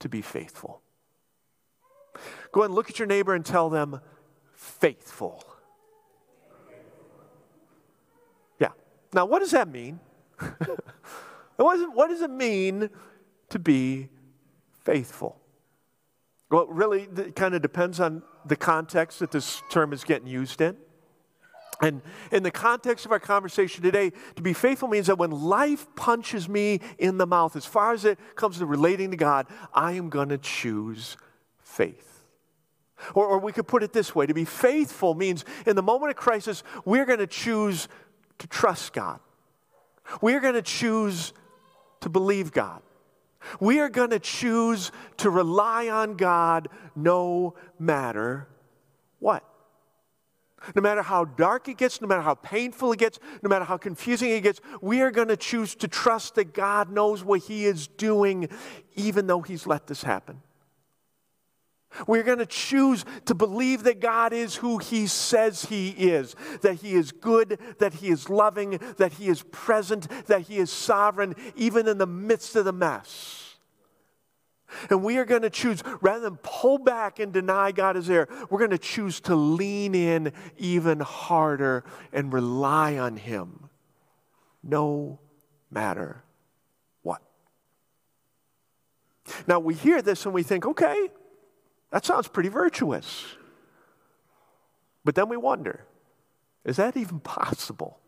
to 0.00 0.08
be 0.08 0.22
faithful. 0.22 0.82
Go 2.52 2.62
and 2.62 2.74
look 2.74 2.90
at 2.90 2.98
your 2.98 3.06
neighbor 3.06 3.34
and 3.34 3.44
tell 3.44 3.70
them, 3.70 4.00
faithful. 4.52 5.44
Yeah. 8.58 8.68
Now, 9.12 9.26
what 9.26 9.40
does 9.40 9.52
that 9.52 9.68
mean? 9.68 10.00
what, 10.38 11.74
does 11.74 11.80
it, 11.82 11.92
what 11.92 12.08
does 12.08 12.22
it 12.22 12.30
mean 12.30 12.90
to 13.50 13.58
be 13.58 14.08
faithful? 14.84 15.40
Well, 16.50 16.66
really, 16.66 17.08
it 17.16 17.36
kind 17.36 17.54
of 17.54 17.62
depends 17.62 18.00
on 18.00 18.22
the 18.44 18.56
context 18.56 19.20
that 19.20 19.30
this 19.30 19.62
term 19.70 19.92
is 19.92 20.02
getting 20.02 20.26
used 20.26 20.60
in. 20.60 20.76
And 21.82 22.02
in 22.30 22.42
the 22.42 22.50
context 22.50 23.06
of 23.06 23.12
our 23.12 23.20
conversation 23.20 23.82
today, 23.82 24.12
to 24.36 24.42
be 24.42 24.52
faithful 24.52 24.88
means 24.88 25.06
that 25.06 25.16
when 25.16 25.30
life 25.30 25.86
punches 25.96 26.48
me 26.48 26.80
in 26.98 27.16
the 27.16 27.26
mouth, 27.26 27.56
as 27.56 27.64
far 27.64 27.92
as 27.92 28.04
it 28.04 28.18
comes 28.34 28.58
to 28.58 28.66
relating 28.66 29.10
to 29.12 29.16
God, 29.16 29.46
I 29.72 29.92
am 29.92 30.10
going 30.10 30.28
to 30.28 30.38
choose 30.38 31.16
faith. 31.70 32.24
Or, 33.14 33.26
or 33.26 33.38
we 33.38 33.52
could 33.52 33.66
put 33.66 33.82
it 33.82 33.92
this 33.92 34.14
way 34.14 34.26
to 34.26 34.34
be 34.34 34.44
faithful 34.44 35.14
means 35.14 35.44
in 35.66 35.76
the 35.76 35.82
moment 35.82 36.10
of 36.10 36.16
crisis, 36.16 36.62
we're 36.84 37.06
going 37.06 37.18
to 37.18 37.26
choose 37.26 37.88
to 38.38 38.46
trust 38.46 38.92
God. 38.92 39.20
We're 40.20 40.40
going 40.40 40.54
to 40.54 40.62
choose 40.62 41.32
to 42.00 42.08
believe 42.08 42.52
God. 42.52 42.82
We 43.58 43.80
are 43.80 43.88
going 43.88 44.10
to 44.10 44.18
choose 44.18 44.92
to 45.18 45.30
rely 45.30 45.88
on 45.88 46.16
God 46.16 46.68
no 46.94 47.54
matter 47.78 48.48
what. 49.18 49.44
No 50.74 50.82
matter 50.82 51.00
how 51.00 51.24
dark 51.24 51.68
it 51.68 51.78
gets, 51.78 52.02
no 52.02 52.06
matter 52.06 52.20
how 52.20 52.34
painful 52.34 52.92
it 52.92 52.98
gets, 52.98 53.18
no 53.42 53.48
matter 53.48 53.64
how 53.64 53.78
confusing 53.78 54.30
it 54.30 54.42
gets, 54.42 54.60
we 54.82 55.00
are 55.00 55.10
going 55.10 55.28
to 55.28 55.36
choose 55.36 55.74
to 55.76 55.88
trust 55.88 56.34
that 56.34 56.52
God 56.52 56.90
knows 56.90 57.24
what 57.24 57.40
He 57.40 57.64
is 57.64 57.86
doing, 57.86 58.46
even 58.94 59.26
though 59.26 59.40
He's 59.40 59.66
let 59.66 59.86
this 59.86 60.02
happen. 60.02 60.42
We're 62.06 62.22
going 62.22 62.38
to 62.38 62.46
choose 62.46 63.04
to 63.26 63.34
believe 63.34 63.82
that 63.82 64.00
God 64.00 64.32
is 64.32 64.56
who 64.56 64.78
He 64.78 65.06
says 65.06 65.64
He 65.64 65.90
is, 65.90 66.36
that 66.62 66.76
He 66.76 66.94
is 66.94 67.12
good, 67.12 67.58
that 67.78 67.94
He 67.94 68.08
is 68.08 68.30
loving, 68.30 68.78
that 68.98 69.14
He 69.14 69.28
is 69.28 69.42
present, 69.50 70.08
that 70.26 70.42
He 70.42 70.58
is 70.58 70.70
sovereign, 70.70 71.34
even 71.56 71.88
in 71.88 71.98
the 71.98 72.06
midst 72.06 72.56
of 72.56 72.64
the 72.64 72.72
mess. 72.72 73.56
And 74.88 75.02
we 75.02 75.18
are 75.18 75.24
going 75.24 75.42
to 75.42 75.50
choose, 75.50 75.82
rather 76.00 76.20
than 76.20 76.36
pull 76.42 76.78
back 76.78 77.18
and 77.18 77.32
deny 77.32 77.72
God 77.72 77.96
is 77.96 78.06
there, 78.06 78.28
we're 78.48 78.60
going 78.60 78.70
to 78.70 78.78
choose 78.78 79.20
to 79.22 79.34
lean 79.34 79.94
in 79.94 80.32
even 80.58 81.00
harder 81.00 81.84
and 82.12 82.32
rely 82.32 82.98
on 82.98 83.16
Him 83.16 83.68
no 84.62 85.18
matter 85.70 86.22
what. 87.02 87.20
Now, 89.46 89.58
we 89.58 89.74
hear 89.74 90.02
this 90.02 90.24
and 90.24 90.32
we 90.32 90.42
think, 90.42 90.66
okay, 90.66 91.10
that 91.90 92.04
sounds 92.04 92.28
pretty 92.28 92.48
virtuous. 92.48 93.24
But 95.04 95.14
then 95.14 95.28
we 95.28 95.36
wonder 95.36 95.84
is 96.64 96.76
that 96.76 96.96
even 96.96 97.20
possible? 97.20 97.98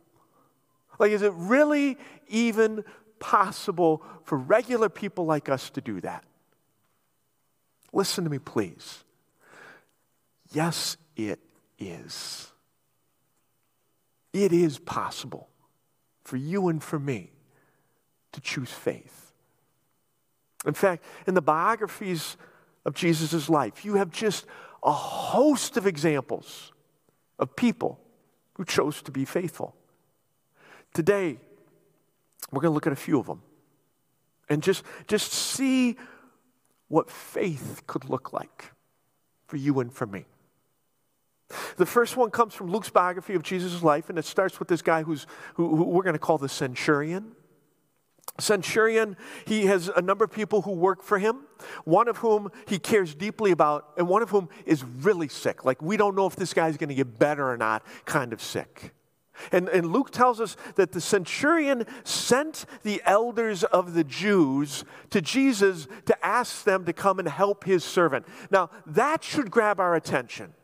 Like, 0.99 1.13
is 1.13 1.23
it 1.23 1.33
really 1.35 1.97
even 2.29 2.85
possible 3.19 4.05
for 4.25 4.37
regular 4.37 4.89
people 4.89 5.25
like 5.25 5.49
us 5.49 5.71
to 5.71 5.81
do 5.81 6.01
that? 6.03 6.25
Listen 7.93 8.25
to 8.25 8.31
me, 8.31 8.39
please. 8.39 9.05
Yes, 10.53 10.97
it 11.17 11.41
is. 11.79 12.53
It 14.33 14.53
is 14.53 14.79
possible 14.79 15.49
for 16.25 16.37
you 16.37 16.69
and 16.69 16.83
for 16.83 16.99
me 16.99 17.31
to 18.33 18.41
choose 18.41 18.71
faith. 18.71 19.33
In 20.67 20.75
fact, 20.75 21.05
in 21.27 21.35
the 21.35 21.43
biographies 21.43 22.37
of 22.85 22.95
Jesus' 22.95 23.49
life. 23.49 23.85
You 23.85 23.95
have 23.95 24.11
just 24.11 24.47
a 24.83 24.93
host 24.93 25.77
of 25.77 25.87
examples 25.87 26.73
of 27.39 27.55
people 27.57 28.01
who 28.55 28.65
chose 28.65 29.03
to 29.03 29.11
be 29.11 29.25
faithful. 29.25 29.75
Today, 30.93 31.39
we're 32.51 32.61
going 32.61 32.71
to 32.71 32.75
look 32.75 32.87
at 32.87 32.93
a 32.93 32.97
few 32.97 33.19
of 33.19 33.27
them 33.27 33.43
and 34.49 34.63
just, 34.63 34.85
just 35.07 35.33
see 35.33 35.97
what 36.89 37.11
faith 37.11 37.83
could 37.87 38.09
look 38.11 38.33
like 38.33 38.73
for 39.47 39.57
you 39.57 39.81
and 39.81 39.93
for 39.93 40.07
me. 40.07 40.27
The 41.77 41.87
first 41.87 42.17
one 42.17 42.31
comes 42.31 42.55
from 42.55 42.71
Luke's 42.71 42.91
biography 42.91 43.35
of 43.35 43.43
Jesus' 43.43 43.83
life, 43.83 44.09
and 44.09 44.19
it 44.19 44.25
starts 44.25 44.59
with 44.59 44.69
this 44.69 44.83
guy 44.83 45.03
who's, 45.03 45.27
who, 45.55 45.77
who 45.77 45.85
we're 45.85 46.03
going 46.03 46.15
to 46.15 46.19
call 46.19 46.39
the 46.39 46.49
centurion. 46.49 47.33
Centurion, 48.39 49.17
he 49.47 49.67
has 49.67 49.89
a 49.89 50.01
number 50.01 50.25
of 50.25 50.33
people 50.33 50.63
who 50.63 50.73
work 50.73 51.03
for 51.03 51.19
him, 51.19 51.41
one 51.85 52.09
of 52.09 52.19
whom 52.19 52.51
he 52.67 52.79
cares 52.79 53.15
deeply 53.15 53.51
about, 53.51 53.91
and 53.97 54.09
one 54.09 54.23
of 54.23 54.31
whom 54.31 54.49
is 54.65 54.85
really 54.85 55.29
sick. 55.29 55.65
Like, 55.65 55.83
we 55.83 55.97
don't 55.97 56.17
know 56.17 56.27
if 56.27 56.37
this 56.37 56.55
guy's 56.55 56.77
going 56.77 56.89
to 56.89 56.95
get 56.95 57.19
better 57.19 57.49
or 57.49 57.57
not, 57.57 57.85
kind 58.05 58.33
of 58.33 58.41
sick. 58.41 58.95
And, 59.51 59.69
and 59.69 59.93
Luke 59.93 60.11
tells 60.11 60.41
us 60.41 60.57
that 60.77 60.93
the 60.93 61.01
centurion 61.01 61.85
sent 62.05 62.65
the 62.83 63.03
elders 63.05 63.65
of 63.65 63.95
the 63.95 64.05
Jews 64.05 64.85
to 65.11 65.21
Jesus 65.21 65.89
to 66.07 66.25
ask 66.25 66.65
them 66.65 66.85
to 66.85 66.93
come 66.93 67.19
and 67.19 67.29
help 67.29 67.65
his 67.65 67.83
servant. 67.83 68.27
Now, 68.51 68.71
that 68.87 69.25
should 69.25 69.51
grab 69.51 69.81
our 69.81 69.95
attention. 69.95 70.55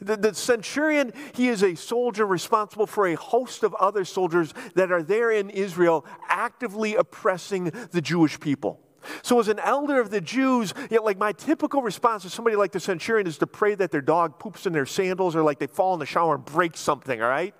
The, 0.00 0.16
the, 0.16 0.34
centurion, 0.34 1.12
he 1.34 1.48
is 1.48 1.62
a 1.62 1.74
soldier 1.74 2.26
responsible 2.26 2.86
for 2.86 3.06
a 3.06 3.14
host 3.14 3.62
of 3.62 3.74
other 3.74 4.04
soldiers 4.04 4.54
that 4.74 4.92
are 4.92 5.02
there 5.02 5.30
in 5.30 5.50
Israel 5.50 6.04
actively 6.28 6.94
oppressing 6.94 7.72
the 7.90 8.00
Jewish 8.00 8.38
people. 8.38 8.80
So, 9.22 9.40
as 9.40 9.48
an 9.48 9.58
elder 9.60 10.00
of 10.00 10.10
the 10.10 10.20
Jews, 10.20 10.74
you 10.90 10.98
know, 10.98 11.02
like 11.02 11.18
my 11.18 11.32
typical 11.32 11.82
response 11.82 12.24
to 12.24 12.30
somebody 12.30 12.56
like 12.56 12.72
the 12.72 12.80
centurion 12.80 13.26
is 13.26 13.38
to 13.38 13.46
pray 13.46 13.74
that 13.76 13.90
their 13.90 14.00
dog 14.00 14.38
poops 14.38 14.66
in 14.66 14.72
their 14.72 14.86
sandals 14.86 15.34
or 15.34 15.42
like 15.42 15.58
they 15.58 15.66
fall 15.66 15.94
in 15.94 16.00
the 16.00 16.06
shower 16.06 16.34
and 16.34 16.44
break 16.44 16.76
something, 16.76 17.22
all 17.22 17.28
right? 17.28 17.54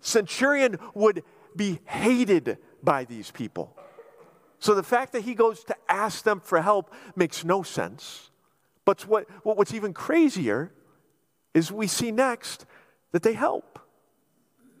Centurion 0.00 0.78
would 0.94 1.22
be 1.54 1.80
hated 1.84 2.58
by 2.82 3.04
these 3.04 3.30
people. 3.30 3.76
So, 4.58 4.74
the 4.74 4.82
fact 4.82 5.12
that 5.12 5.22
he 5.22 5.34
goes 5.34 5.64
to 5.64 5.76
ask 5.88 6.24
them 6.24 6.40
for 6.40 6.60
help 6.60 6.92
makes 7.14 7.44
no 7.44 7.62
sense. 7.62 8.30
But 8.84 9.02
what, 9.06 9.26
what's 9.44 9.74
even 9.74 9.92
crazier 9.92 10.72
is 11.54 11.72
we 11.72 11.86
see 11.86 12.12
next 12.12 12.66
that 13.12 13.22
they 13.22 13.32
help. 13.32 13.78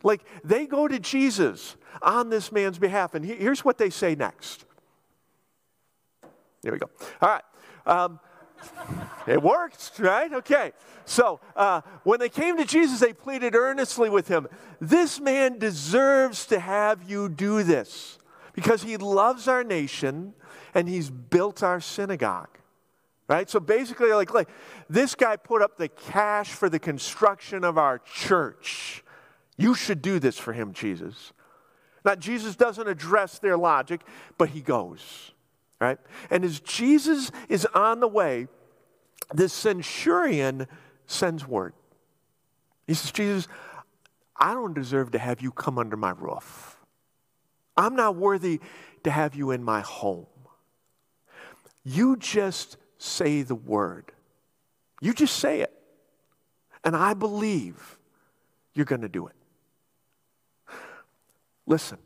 Like 0.02 0.22
they 0.44 0.66
go 0.66 0.88
to 0.88 0.98
Jesus 0.98 1.76
on 2.02 2.30
this 2.30 2.52
man's 2.52 2.78
behalf. 2.78 3.14
And 3.14 3.24
here's 3.24 3.64
what 3.64 3.78
they 3.78 3.90
say 3.90 4.14
next. 4.14 4.64
Here 6.62 6.72
we 6.72 6.78
go. 6.78 6.90
All 7.20 7.28
right. 7.28 7.44
Um, 7.86 8.20
it 9.26 9.42
worked, 9.42 9.92
right? 9.98 10.32
Okay. 10.32 10.72
So 11.04 11.40
uh, 11.56 11.80
when 12.04 12.20
they 12.20 12.28
came 12.28 12.56
to 12.58 12.64
Jesus, 12.64 13.00
they 13.00 13.12
pleaded 13.12 13.54
earnestly 13.54 14.10
with 14.10 14.28
him 14.28 14.46
This 14.80 15.18
man 15.18 15.58
deserves 15.58 16.46
to 16.46 16.60
have 16.60 17.02
you 17.08 17.28
do 17.28 17.62
this 17.62 18.18
because 18.52 18.82
he 18.82 18.96
loves 18.96 19.48
our 19.48 19.64
nation 19.64 20.34
and 20.74 20.88
he's 20.88 21.10
built 21.10 21.62
our 21.62 21.80
synagogue. 21.80 22.59
Right? 23.30 23.48
So 23.48 23.60
basically, 23.60 24.12
like, 24.12 24.34
like 24.34 24.48
this 24.88 25.14
guy 25.14 25.36
put 25.36 25.62
up 25.62 25.78
the 25.78 25.86
cash 25.88 26.50
for 26.50 26.68
the 26.68 26.80
construction 26.80 27.62
of 27.62 27.78
our 27.78 28.00
church. 28.00 29.04
You 29.56 29.76
should 29.76 30.02
do 30.02 30.18
this 30.18 30.36
for 30.36 30.52
him, 30.52 30.72
Jesus. 30.72 31.32
Now, 32.04 32.16
Jesus 32.16 32.56
doesn't 32.56 32.88
address 32.88 33.38
their 33.38 33.56
logic, 33.56 34.00
but 34.36 34.48
he 34.48 34.60
goes. 34.60 35.30
Right? 35.80 35.98
And 36.28 36.44
as 36.44 36.58
Jesus 36.58 37.30
is 37.48 37.66
on 37.66 38.00
the 38.00 38.08
way, 38.08 38.48
the 39.32 39.48
centurion 39.48 40.66
sends 41.06 41.46
word. 41.46 41.74
He 42.88 42.94
says, 42.94 43.12
Jesus, 43.12 43.48
I 44.36 44.54
don't 44.54 44.74
deserve 44.74 45.12
to 45.12 45.20
have 45.20 45.40
you 45.40 45.52
come 45.52 45.78
under 45.78 45.96
my 45.96 46.10
roof. 46.10 46.80
I'm 47.76 47.94
not 47.94 48.16
worthy 48.16 48.60
to 49.04 49.10
have 49.12 49.36
you 49.36 49.52
in 49.52 49.62
my 49.62 49.82
home. 49.82 50.26
You 51.84 52.16
just 52.16 52.76
say 53.00 53.42
the 53.42 53.54
word. 53.54 54.12
You 55.00 55.14
just 55.14 55.36
say 55.36 55.60
it. 55.60 55.72
And 56.84 56.94
I 56.94 57.14
believe 57.14 57.98
you're 58.74 58.86
going 58.86 59.02
to 59.02 59.08
do 59.08 59.26
it. 59.26 59.34
Listen, 61.66 61.98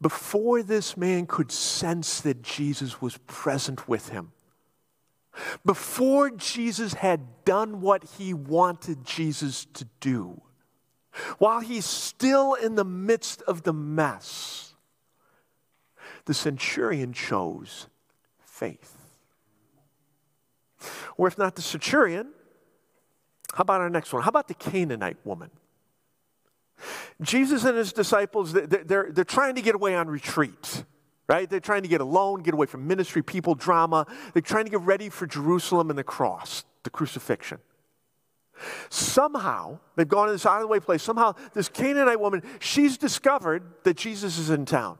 before 0.00 0.62
this 0.62 0.96
man 0.96 1.26
could 1.26 1.52
sense 1.52 2.20
that 2.22 2.42
Jesus 2.42 3.00
was 3.00 3.18
present 3.26 3.88
with 3.88 4.08
him, 4.08 4.32
before 5.64 6.30
Jesus 6.30 6.94
had 6.94 7.44
done 7.44 7.80
what 7.80 8.04
he 8.18 8.34
wanted 8.34 9.04
Jesus 9.04 9.66
to 9.74 9.86
do, 10.00 10.42
while 11.38 11.60
he's 11.60 11.86
still 11.86 12.54
in 12.54 12.74
the 12.74 12.84
midst 12.84 13.42
of 13.42 13.62
the 13.62 13.72
mess, 13.72 14.74
the 16.24 16.34
centurion 16.34 17.12
chose 17.12 17.86
faith. 18.62 18.96
Or 21.16 21.26
if 21.26 21.36
not 21.36 21.56
the 21.56 21.62
centurion, 21.62 22.28
how 23.54 23.62
about 23.62 23.80
our 23.80 23.90
next 23.90 24.12
one? 24.12 24.22
How 24.22 24.28
about 24.28 24.46
the 24.46 24.54
Canaanite 24.54 25.16
woman? 25.24 25.50
Jesus 27.20 27.64
and 27.64 27.76
his 27.76 27.92
disciples, 27.92 28.52
they're, 28.52 29.08
they're 29.10 29.24
trying 29.24 29.56
to 29.56 29.62
get 29.62 29.74
away 29.74 29.96
on 29.96 30.06
retreat, 30.06 30.84
right? 31.28 31.50
They're 31.50 31.58
trying 31.58 31.82
to 31.82 31.88
get 31.88 32.00
alone, 32.00 32.42
get 32.42 32.54
away 32.54 32.66
from 32.66 32.86
ministry, 32.86 33.22
people, 33.22 33.56
drama. 33.56 34.06
They're 34.32 34.42
trying 34.42 34.66
to 34.66 34.70
get 34.70 34.80
ready 34.82 35.08
for 35.08 35.26
Jerusalem 35.26 35.90
and 35.90 35.98
the 35.98 36.04
cross, 36.04 36.64
the 36.84 36.90
crucifixion. 36.90 37.58
Somehow, 38.90 39.80
they've 39.96 40.06
gone 40.06 40.26
to 40.26 40.32
this 40.32 40.46
out 40.46 40.56
of 40.56 40.62
the 40.62 40.68
way 40.68 40.78
place. 40.78 41.02
Somehow, 41.02 41.34
this 41.52 41.68
Canaanite 41.68 42.20
woman, 42.20 42.42
she's 42.60 42.96
discovered 42.96 43.64
that 43.82 43.96
Jesus 43.96 44.38
is 44.38 44.50
in 44.50 44.66
town. 44.66 44.98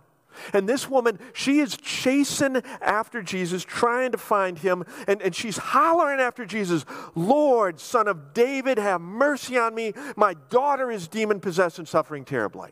And 0.53 0.69
this 0.69 0.89
woman, 0.89 1.19
she 1.33 1.61
is 1.61 1.77
chasing 1.77 2.63
after 2.81 3.23
Jesus, 3.23 3.65
trying 3.65 4.13
to 4.13 4.19
find 4.19 4.59
him, 4.59 4.85
and, 5.07 5.21
and 5.23 5.35
she's 5.35 5.57
hollering 5.57 6.21
after 6.21 6.45
Jesus, 6.45 6.85
Lord, 7.15 7.81
son 7.81 8.09
of 8.09 8.35
David, 8.35 8.79
have 8.79 9.01
mercy 9.01 9.59
on 9.59 9.75
me. 9.75 9.93
My 10.17 10.35
daughter 10.51 10.91
is 10.91 11.09
demon 11.09 11.41
possessed 11.41 11.79
and 11.79 11.89
suffering 11.89 12.25
terribly. 12.25 12.71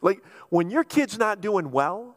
Like 0.00 0.22
when 0.50 0.70
your 0.70 0.84
kid's 0.84 1.18
not 1.18 1.40
doing 1.40 1.70
well, 1.70 2.14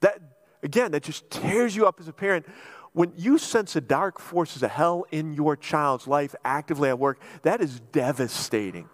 that 0.00 0.20
again, 0.62 0.92
that 0.92 1.02
just 1.02 1.28
tears 1.30 1.74
you 1.74 1.86
up 1.86 2.00
as 2.00 2.08
a 2.08 2.12
parent. 2.12 2.46
When 2.92 3.12
you 3.16 3.38
sense 3.38 3.74
the 3.74 3.80
dark 3.80 4.18
forces 4.20 4.62
of 4.62 4.70
hell 4.70 5.04
in 5.10 5.32
your 5.32 5.56
child's 5.56 6.06
life 6.06 6.34
actively 6.44 6.88
at 6.88 6.98
work, 6.98 7.20
that 7.42 7.60
is 7.60 7.80
devastating. 7.92 8.88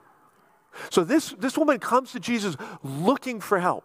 So 0.90 1.04
this, 1.04 1.34
this 1.38 1.56
woman 1.56 1.78
comes 1.78 2.12
to 2.12 2.20
Jesus 2.20 2.56
looking 2.82 3.40
for 3.40 3.58
help. 3.58 3.84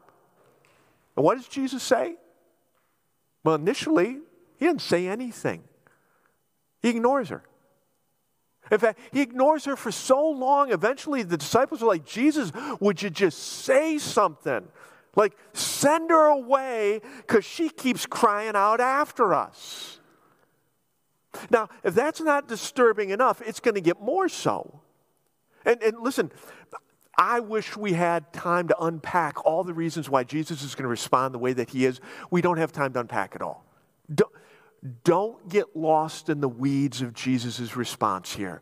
And 1.16 1.26
what 1.26 1.38
does 1.38 1.48
Jesus 1.48 1.84
say? 1.84 2.16
Well, 3.44 3.56
initially, 3.56 4.20
he 4.58 4.66
didn't 4.66 4.82
say 4.82 5.08
anything, 5.08 5.64
he 6.82 6.90
ignores 6.90 7.30
her. 7.30 7.44
In 8.70 8.78
fact, 8.78 9.00
he 9.12 9.22
ignores 9.22 9.66
her 9.66 9.76
for 9.76 9.92
so 9.92 10.30
long, 10.30 10.72
eventually 10.72 11.24
the 11.24 11.36
disciples 11.36 11.84
are 11.84 11.88
like, 11.88 12.06
Jesus, 12.06 12.52
would 12.80 13.02
you 13.02 13.10
just 13.10 13.38
say 13.40 13.98
something? 13.98 14.66
Like, 15.16 15.36
send 15.52 16.10
her 16.10 16.28
away 16.28 17.02
because 17.18 17.44
she 17.44 17.68
keeps 17.68 18.06
crying 18.06 18.56
out 18.56 18.80
after 18.80 19.34
us. 19.34 20.00
Now, 21.50 21.70
if 21.84 21.94
that's 21.96 22.22
not 22.22 22.48
disturbing 22.48 23.10
enough, 23.10 23.42
it's 23.42 23.60
going 23.60 23.76
to 23.76 23.82
get 23.82 24.02
more 24.02 24.30
so. 24.30 24.82
And, 25.66 25.82
and 25.82 26.00
listen, 26.00 26.32
I 27.18 27.40
wish 27.40 27.78
we 27.78 27.94
had 27.94 28.32
time 28.34 28.68
to 28.70 28.84
unpack 28.84 29.46
all 29.46 29.64
the 29.64 29.74
reasons 29.74 30.10
why 30.10 30.24
Jesus 30.24 30.64
is 30.64 30.76
going 30.76 30.84
to 30.84 30.90
respond 30.90 31.34
the 31.34 31.40
way 31.40 31.54
that 31.54 31.70
he 31.70 31.86
is. 31.86 32.00
We 32.30 32.42
don't 32.42 32.58
have 32.58 32.72
time 32.72 32.94
to 32.94 33.00
unpack 33.00 33.36
it 33.36 33.42
all. 33.42 33.66
Don't, 34.14 34.32
don't 35.04 35.48
get 35.50 35.76
lost 35.76 36.30
in 36.30 36.42
the 36.42 36.50
weeds 36.50 37.02
of 37.02 37.14
Jesus' 37.14 37.76
response 37.76 38.34
here. 38.34 38.62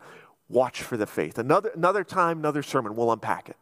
Watch 0.49 0.81
for 0.81 0.97
the 0.97 1.05
faith. 1.05 1.37
Another, 1.37 1.71
another 1.75 2.03
time, 2.03 2.39
another 2.39 2.63
sermon, 2.63 2.95
we'll 2.95 3.11
unpack 3.11 3.49
it. 3.49 3.57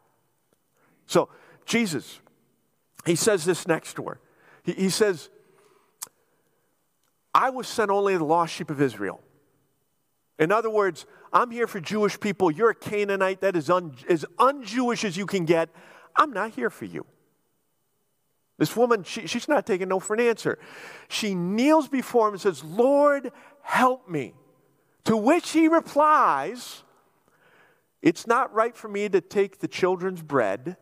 So, 1.06 1.28
Jesus, 1.66 2.20
he 3.06 3.14
says 3.14 3.44
this 3.44 3.68
next 3.68 3.96
her. 3.98 4.20
He, 4.64 4.72
he 4.72 4.88
says, 4.88 5.28
I 7.34 7.50
was 7.50 7.68
sent 7.68 7.90
only 7.90 8.16
the 8.16 8.24
lost 8.24 8.54
sheep 8.54 8.70
of 8.70 8.80
Israel. 8.80 9.20
In 10.38 10.52
other 10.52 10.70
words, 10.70 11.06
I'm 11.32 11.50
here 11.50 11.66
for 11.66 11.80
Jewish 11.80 12.18
people. 12.18 12.50
You're 12.50 12.70
a 12.70 12.74
Canaanite 12.74 13.40
that 13.40 13.56
is 13.56 13.68
un, 13.68 13.94
as 14.08 14.24
un-Jewish 14.38 15.04
as 15.04 15.16
you 15.16 15.26
can 15.26 15.44
get. 15.44 15.68
I'm 16.16 16.32
not 16.32 16.52
here 16.52 16.70
for 16.70 16.84
you. 16.84 17.04
This 18.58 18.76
woman, 18.76 19.04
she, 19.04 19.26
she's 19.26 19.48
not 19.48 19.66
taking 19.66 19.88
no 19.88 20.00
for 20.00 20.14
an 20.14 20.20
answer. 20.20 20.58
She 21.08 21.34
kneels 21.34 21.88
before 21.88 22.28
him 22.28 22.34
and 22.34 22.40
says, 22.40 22.62
Lord, 22.64 23.30
help 23.62 24.08
me. 24.08 24.34
To 25.04 25.16
which 25.16 25.50
he 25.50 25.68
replies, 25.68 26.82
It's 28.02 28.26
not 28.26 28.52
right 28.52 28.76
for 28.76 28.88
me 28.88 29.08
to 29.08 29.20
take 29.20 29.60
the 29.60 29.68
children's 29.68 30.22
bread 30.22 30.76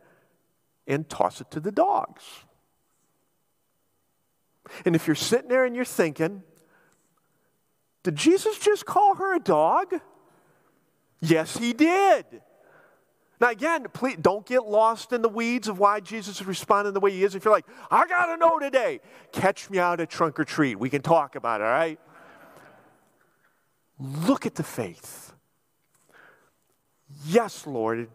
and 0.87 1.07
toss 1.07 1.39
it 1.39 1.51
to 1.51 1.59
the 1.59 1.71
dogs. 1.71 2.23
And 4.85 4.95
if 4.95 5.07
you're 5.07 5.15
sitting 5.15 5.47
there 5.47 5.65
and 5.65 5.75
you're 5.75 5.85
thinking, 5.85 6.43
did 8.07 8.15
Jesus 8.15 8.57
just 8.57 8.85
call 8.85 9.15
her 9.15 9.35
a 9.35 9.39
dog? 9.39 9.99
Yes, 11.19 11.57
he 11.57 11.73
did. 11.73 12.23
Now, 13.41 13.49
again, 13.49 13.85
please 13.91 14.15
don't 14.21 14.45
get 14.45 14.65
lost 14.65 15.11
in 15.11 15.21
the 15.21 15.27
weeds 15.27 15.67
of 15.67 15.77
why 15.77 15.99
Jesus 15.99 16.39
is 16.39 16.47
responding 16.47 16.93
the 16.93 17.01
way 17.01 17.11
he 17.11 17.25
is. 17.25 17.35
If 17.35 17.43
you're 17.43 17.53
like, 17.53 17.65
I 17.91 18.07
got 18.07 18.27
to 18.27 18.37
know 18.37 18.59
today, 18.59 19.01
catch 19.33 19.69
me 19.69 19.77
out 19.77 19.99
at 19.99 20.09
trunk 20.09 20.39
or 20.39 20.45
treat. 20.45 20.79
We 20.79 20.89
can 20.89 21.01
talk 21.01 21.35
about 21.35 21.59
it, 21.59 21.65
all 21.65 21.69
right? 21.69 21.99
Look 23.99 24.45
at 24.45 24.55
the 24.55 24.63
faith. 24.63 25.33
Yes, 27.25 27.67
Lord. 27.67 28.07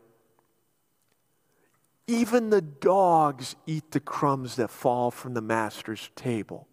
Even 2.07 2.49
the 2.49 2.63
dogs 2.63 3.57
eat 3.67 3.91
the 3.91 4.01
crumbs 4.01 4.57
that 4.57 4.71
fall 4.71 5.11
from 5.11 5.35
the 5.35 5.43
master's 5.43 6.09
table. 6.17 6.67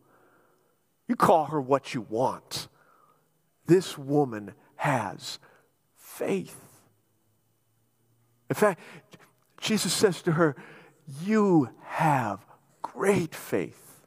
You 1.10 1.18
call 1.18 1.48
her 1.48 1.60
what 1.60 1.94
you 1.94 2.00
want. 2.00 2.70
This 3.70 4.00
woman 4.00 4.56
has 4.78 5.38
faith. 5.96 6.60
In 8.50 8.56
fact, 8.56 8.80
Jesus 9.62 9.94
says 9.94 10.24
to 10.24 10.32
her, 10.32 10.56
You 11.22 11.70
have 11.84 12.44
great 12.82 13.36
faith. 13.36 14.02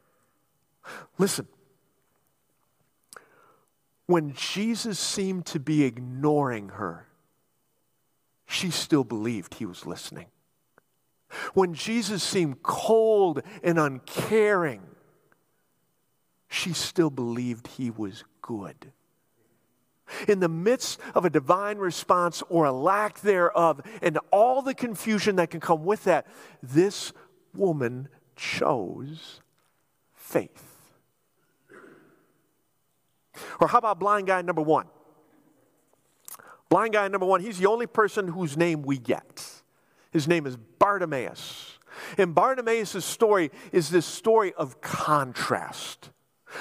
Listen, 1.16 1.46
when 4.07 4.33
Jesus 4.33 4.98
seemed 4.98 5.46
to 5.46 5.61
be 5.61 5.85
ignoring 5.85 6.70
her, 6.70 7.07
she 8.44 8.68
still 8.68 9.05
believed 9.05 9.55
he 9.55 9.66
was 9.66 9.87
listening. 9.87 10.27
When 11.55 11.72
Jesus 11.72 12.25
seemed 12.25 12.64
cold 12.64 13.42
and 13.62 13.79
uncaring, 13.79 14.83
she 16.48 16.72
still 16.72 17.11
believed 17.11 17.68
he 17.68 17.92
was 17.92 18.25
good 18.40 18.90
in 20.29 20.40
the 20.40 20.48
midst 20.48 21.01
of 21.14 21.25
a 21.25 21.31
divine 21.31 21.79
response 21.79 22.42
or 22.48 22.64
a 22.64 22.72
lack 22.72 23.20
thereof, 23.20 23.81
and 24.01 24.18
all 24.31 24.62
the 24.62 24.75
confusion 24.75 25.37
that 25.37 25.51
can 25.51 25.61
come 25.61 25.85
with 25.85 26.05
that, 26.05 26.27
this 26.62 27.12
woman 27.55 28.09
chose 28.37 29.40
faith. 30.14 30.68
Or 33.61 33.68
how 33.68 33.79
about 33.79 33.98
blind 33.98 34.27
guy 34.27 34.42
number 34.42 34.62
one? 34.62 34.87
Blind 36.68 36.94
guy 36.94 37.07
number 37.09 37.27
one, 37.27 37.40
he's 37.40 37.59
the 37.59 37.66
only 37.66 37.87
person 37.87 38.29
whose 38.29 38.57
name 38.57 38.83
we 38.83 38.98
get. 38.98 39.62
His 40.11 40.27
name 40.27 40.46
is 40.46 40.57
Bartimaeus. 40.57 41.79
And 42.16 42.35
Bartimaeus' 42.35 43.05
story 43.05 43.51
is 43.72 43.90
this 43.90 44.07
story 44.07 44.55
of 44.55 44.81
contrast. 44.81 46.11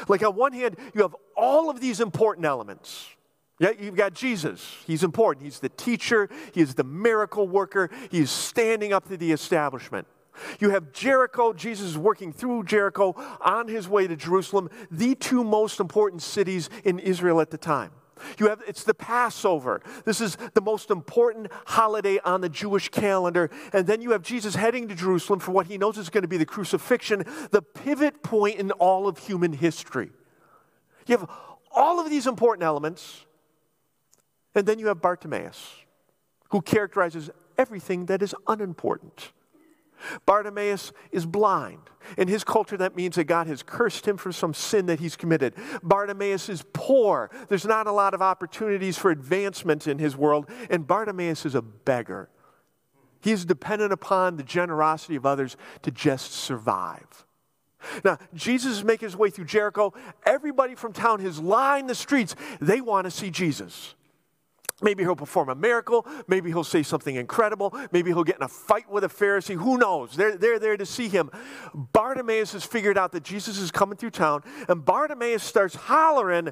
Like, 0.07 0.23
on 0.23 0.35
one 0.35 0.53
hand, 0.53 0.77
you 0.93 1.01
have 1.01 1.15
all 1.35 1.69
of 1.69 1.79
these 1.79 1.99
important 1.99 2.45
elements 2.45 3.07
yeah, 3.61 3.73
you've 3.79 3.95
got 3.95 4.15
Jesus. 4.15 4.75
He's 4.87 5.03
important. 5.03 5.45
He's 5.45 5.59
the 5.59 5.69
teacher, 5.69 6.27
he 6.51 6.61
is 6.61 6.73
the 6.73 6.83
miracle 6.83 7.47
worker, 7.47 7.91
he 8.09 8.17
is 8.17 8.31
standing 8.31 8.91
up 8.91 9.07
to 9.09 9.17
the 9.17 9.31
establishment. 9.31 10.07
You 10.59 10.71
have 10.71 10.91
Jericho, 10.93 11.53
Jesus 11.53 11.91
is 11.91 11.97
working 11.97 12.33
through 12.33 12.63
Jericho 12.63 13.13
on 13.39 13.67
his 13.67 13.87
way 13.87 14.07
to 14.07 14.15
Jerusalem, 14.15 14.71
the 14.89 15.13
two 15.13 15.43
most 15.43 15.79
important 15.79 16.23
cities 16.23 16.71
in 16.83 16.97
Israel 16.97 17.39
at 17.39 17.51
the 17.51 17.57
time. 17.59 17.91
You 18.39 18.47
have 18.49 18.63
it's 18.67 18.83
the 18.83 18.95
Passover. 18.95 19.83
This 20.05 20.21
is 20.21 20.37
the 20.55 20.61
most 20.61 20.89
important 20.89 21.51
holiday 21.67 22.17
on 22.25 22.41
the 22.41 22.49
Jewish 22.49 22.89
calendar. 22.89 23.51
And 23.73 23.85
then 23.85 24.01
you 24.01 24.11
have 24.11 24.23
Jesus 24.23 24.55
heading 24.55 24.87
to 24.87 24.95
Jerusalem 24.95 25.39
for 25.39 25.51
what 25.51 25.67
he 25.67 25.77
knows 25.77 25.99
is 25.99 26.09
going 26.09 26.23
to 26.23 26.27
be 26.27 26.37
the 26.37 26.47
crucifixion, 26.47 27.25
the 27.51 27.61
pivot 27.61 28.23
point 28.23 28.57
in 28.57 28.71
all 28.71 29.07
of 29.07 29.19
human 29.19 29.53
history. 29.53 30.09
You 31.05 31.17
have 31.17 31.29
all 31.71 31.99
of 31.99 32.09
these 32.09 32.25
important 32.25 32.63
elements 32.63 33.25
and 34.55 34.65
then 34.65 34.79
you 34.79 34.87
have 34.87 35.01
Bartimaeus, 35.01 35.75
who 36.49 36.61
characterizes 36.61 37.29
everything 37.57 38.07
that 38.07 38.21
is 38.21 38.35
unimportant. 38.47 39.31
Bartimaeus 40.25 40.91
is 41.11 41.25
blind. 41.25 41.79
In 42.17 42.27
his 42.27 42.43
culture, 42.43 42.77
that 42.77 42.95
means 42.95 43.15
that 43.15 43.25
God 43.25 43.47
has 43.47 43.61
cursed 43.61 44.07
him 44.07 44.17
for 44.17 44.31
some 44.31 44.53
sin 44.53 44.87
that 44.87 44.99
he's 44.99 45.15
committed. 45.15 45.53
Bartimaeus 45.83 46.49
is 46.49 46.63
poor. 46.73 47.29
There's 47.47 47.65
not 47.65 47.87
a 47.87 47.91
lot 47.91 48.13
of 48.13 48.21
opportunities 48.21 48.97
for 48.97 49.11
advancement 49.11 49.87
in 49.87 49.99
his 49.99 50.17
world. 50.17 50.49
And 50.69 50.87
Bartimaeus 50.87 51.45
is 51.45 51.55
a 51.55 51.61
beggar. 51.61 52.29
He 53.21 53.31
is 53.31 53.45
dependent 53.45 53.93
upon 53.93 54.37
the 54.37 54.43
generosity 54.43 55.15
of 55.15 55.25
others 55.25 55.55
to 55.83 55.91
just 55.91 56.33
survive. 56.33 57.25
Now, 58.03 58.17
Jesus 58.33 58.77
is 58.77 58.83
making 58.83 59.07
his 59.07 59.15
way 59.15 59.29
through 59.29 59.45
Jericho. 59.45 59.93
Everybody 60.25 60.75
from 60.75 60.93
town 60.93 61.19
has 61.21 61.39
lined 61.39 61.89
the 61.89 61.95
streets. 61.95 62.35
They 62.59 62.81
want 62.81 63.05
to 63.05 63.11
see 63.11 63.29
Jesus. 63.29 63.95
Maybe 64.81 65.03
he'll 65.03 65.15
perform 65.15 65.49
a 65.49 65.55
miracle. 65.55 66.05
Maybe 66.27 66.49
he'll 66.49 66.63
say 66.63 66.83
something 66.83 67.15
incredible. 67.15 67.75
Maybe 67.91 68.11
he'll 68.11 68.23
get 68.23 68.37
in 68.37 68.43
a 68.43 68.47
fight 68.47 68.89
with 68.89 69.03
a 69.03 69.09
Pharisee. 69.09 69.55
Who 69.55 69.77
knows? 69.77 70.15
They're, 70.15 70.37
they're 70.37 70.59
there 70.59 70.77
to 70.77 70.85
see 70.85 71.07
him. 71.07 71.29
Bartimaeus 71.73 72.53
has 72.53 72.63
figured 72.63 72.97
out 72.97 73.11
that 73.11 73.23
Jesus 73.23 73.57
is 73.57 73.71
coming 73.71 73.97
through 73.97 74.11
town, 74.11 74.43
and 74.67 74.83
Bartimaeus 74.83 75.43
starts 75.43 75.75
hollering, 75.75 76.49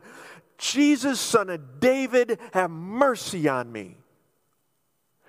Jesus, 0.57 1.19
son 1.19 1.49
of 1.49 1.79
David, 1.79 2.39
have 2.53 2.69
mercy 2.69 3.47
on 3.47 3.71
me. 3.71 3.97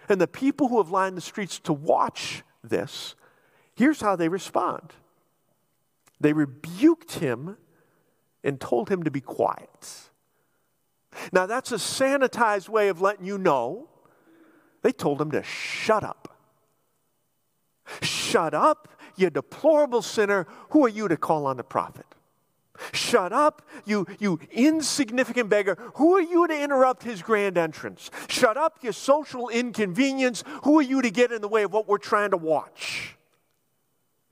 And 0.08 0.20
the 0.20 0.26
people 0.26 0.68
who 0.68 0.78
have 0.78 0.90
lined 0.90 1.16
the 1.16 1.22
streets 1.22 1.60
to 1.60 1.72
watch 1.72 2.42
this, 2.64 3.14
here's 3.74 4.00
how 4.00 4.16
they 4.16 4.28
respond 4.28 4.92
they 6.20 6.34
rebuked 6.34 7.12
him 7.12 7.56
and 8.44 8.60
told 8.60 8.90
him 8.90 9.04
to 9.04 9.10
be 9.10 9.20
quiet. 9.20 10.09
Now, 11.32 11.46
that's 11.46 11.72
a 11.72 11.76
sanitized 11.76 12.68
way 12.68 12.88
of 12.88 13.00
letting 13.00 13.26
you 13.26 13.38
know 13.38 13.88
they 14.82 14.92
told 14.92 15.20
him 15.20 15.30
to 15.32 15.42
shut 15.42 16.04
up. 16.04 16.38
Shut 18.02 18.54
up, 18.54 18.88
you 19.16 19.30
deplorable 19.30 20.02
sinner. 20.02 20.46
Who 20.70 20.84
are 20.86 20.88
you 20.88 21.08
to 21.08 21.16
call 21.16 21.46
on 21.46 21.56
the 21.56 21.64
prophet? 21.64 22.06
Shut 22.92 23.32
up, 23.32 23.62
you, 23.84 24.06
you 24.18 24.38
insignificant 24.52 25.50
beggar. 25.50 25.76
Who 25.96 26.14
are 26.16 26.20
you 26.20 26.46
to 26.46 26.62
interrupt 26.62 27.02
his 27.02 27.20
grand 27.20 27.58
entrance? 27.58 28.10
Shut 28.28 28.56
up, 28.56 28.78
you 28.80 28.92
social 28.92 29.48
inconvenience. 29.48 30.44
Who 30.62 30.78
are 30.78 30.82
you 30.82 31.02
to 31.02 31.10
get 31.10 31.30
in 31.30 31.42
the 31.42 31.48
way 31.48 31.62
of 31.62 31.72
what 31.72 31.88
we're 31.88 31.98
trying 31.98 32.30
to 32.30 32.36
watch? 32.38 33.16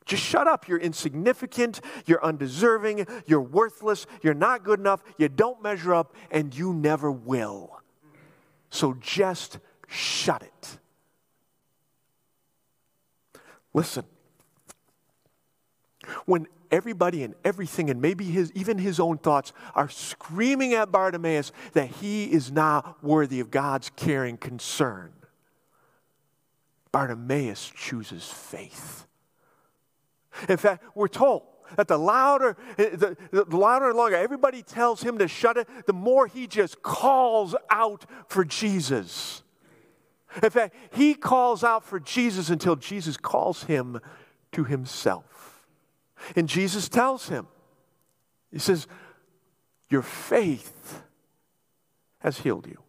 Just 0.09 0.23
shut 0.23 0.49
up. 0.49 0.67
You're 0.67 0.79
insignificant. 0.79 1.83
You're 2.07 2.25
undeserving. 2.25 3.07
You're 3.27 3.43
worthless. 3.43 4.07
You're 4.23 4.35
not 4.35 4.65
good 4.65 4.81
enough. 4.81 5.03
You 5.19 5.29
don't 5.29 5.63
measure 5.63 5.95
up, 5.95 6.17
and 6.31 6.53
you 6.57 6.73
never 6.73 7.13
will. 7.13 7.81
So 8.71 8.97
just 9.01 9.59
shut 9.87 10.43
it. 10.43 10.79
Listen. 13.75 14.05
When 16.25 16.47
everybody 16.71 17.23
and 17.23 17.35
everything, 17.45 17.91
and 17.91 18.01
maybe 18.01 18.25
his, 18.25 18.51
even 18.53 18.79
his 18.79 18.99
own 18.99 19.19
thoughts, 19.19 19.53
are 19.75 19.91
screaming 19.91 20.73
at 20.73 20.91
Bartimaeus 20.91 21.53
that 21.75 21.91
he 21.91 22.33
is 22.33 22.51
not 22.51 23.05
worthy 23.05 23.41
of 23.41 23.51
God's 23.51 23.91
caring 23.95 24.39
concern, 24.39 25.13
Bartimaeus 26.93 27.71
chooses 27.77 28.25
faith. 28.25 29.08
In 30.49 30.57
fact, 30.57 30.85
we're 30.95 31.09
told 31.09 31.43
that 31.77 31.89
the 31.89 31.99
louder, 31.99 32.57
eh, 32.79 32.91
the, 32.97 33.17
the, 33.31 33.57
louder 33.57 33.89
and 33.89 33.97
longer 33.97 34.17
everybody 34.17 34.63
tells 34.63 35.03
him 35.03 35.19
to 35.19 35.29
shut 35.29 35.57
it, 35.57 35.69
the 35.87 35.93
more 35.93 36.27
he 36.27 36.47
just 36.47 36.83
calls 36.83 37.55
out 37.71 38.05
for 38.29 38.45
Jesus. 38.45 39.43
In 40.43 40.51
fact, 40.51 40.75
he 40.93 41.15
calls 41.15 41.65
out 41.65 41.85
for 41.85 41.99
Jesus 41.99 42.51
until 42.51 42.77
Jesus 42.77 43.17
calls 43.17 43.65
him 43.65 44.01
to 44.53 44.65
himself. 44.65 45.67
And 46.37 46.49
Jesus 46.49 46.89
tells 46.89 47.29
him, 47.29 47.47
He 48.51 48.59
says, 48.59 48.87
Your 49.89 50.03
faith 50.03 51.03
has 52.21 52.39
healed 52.39 52.67
you. 52.67 52.83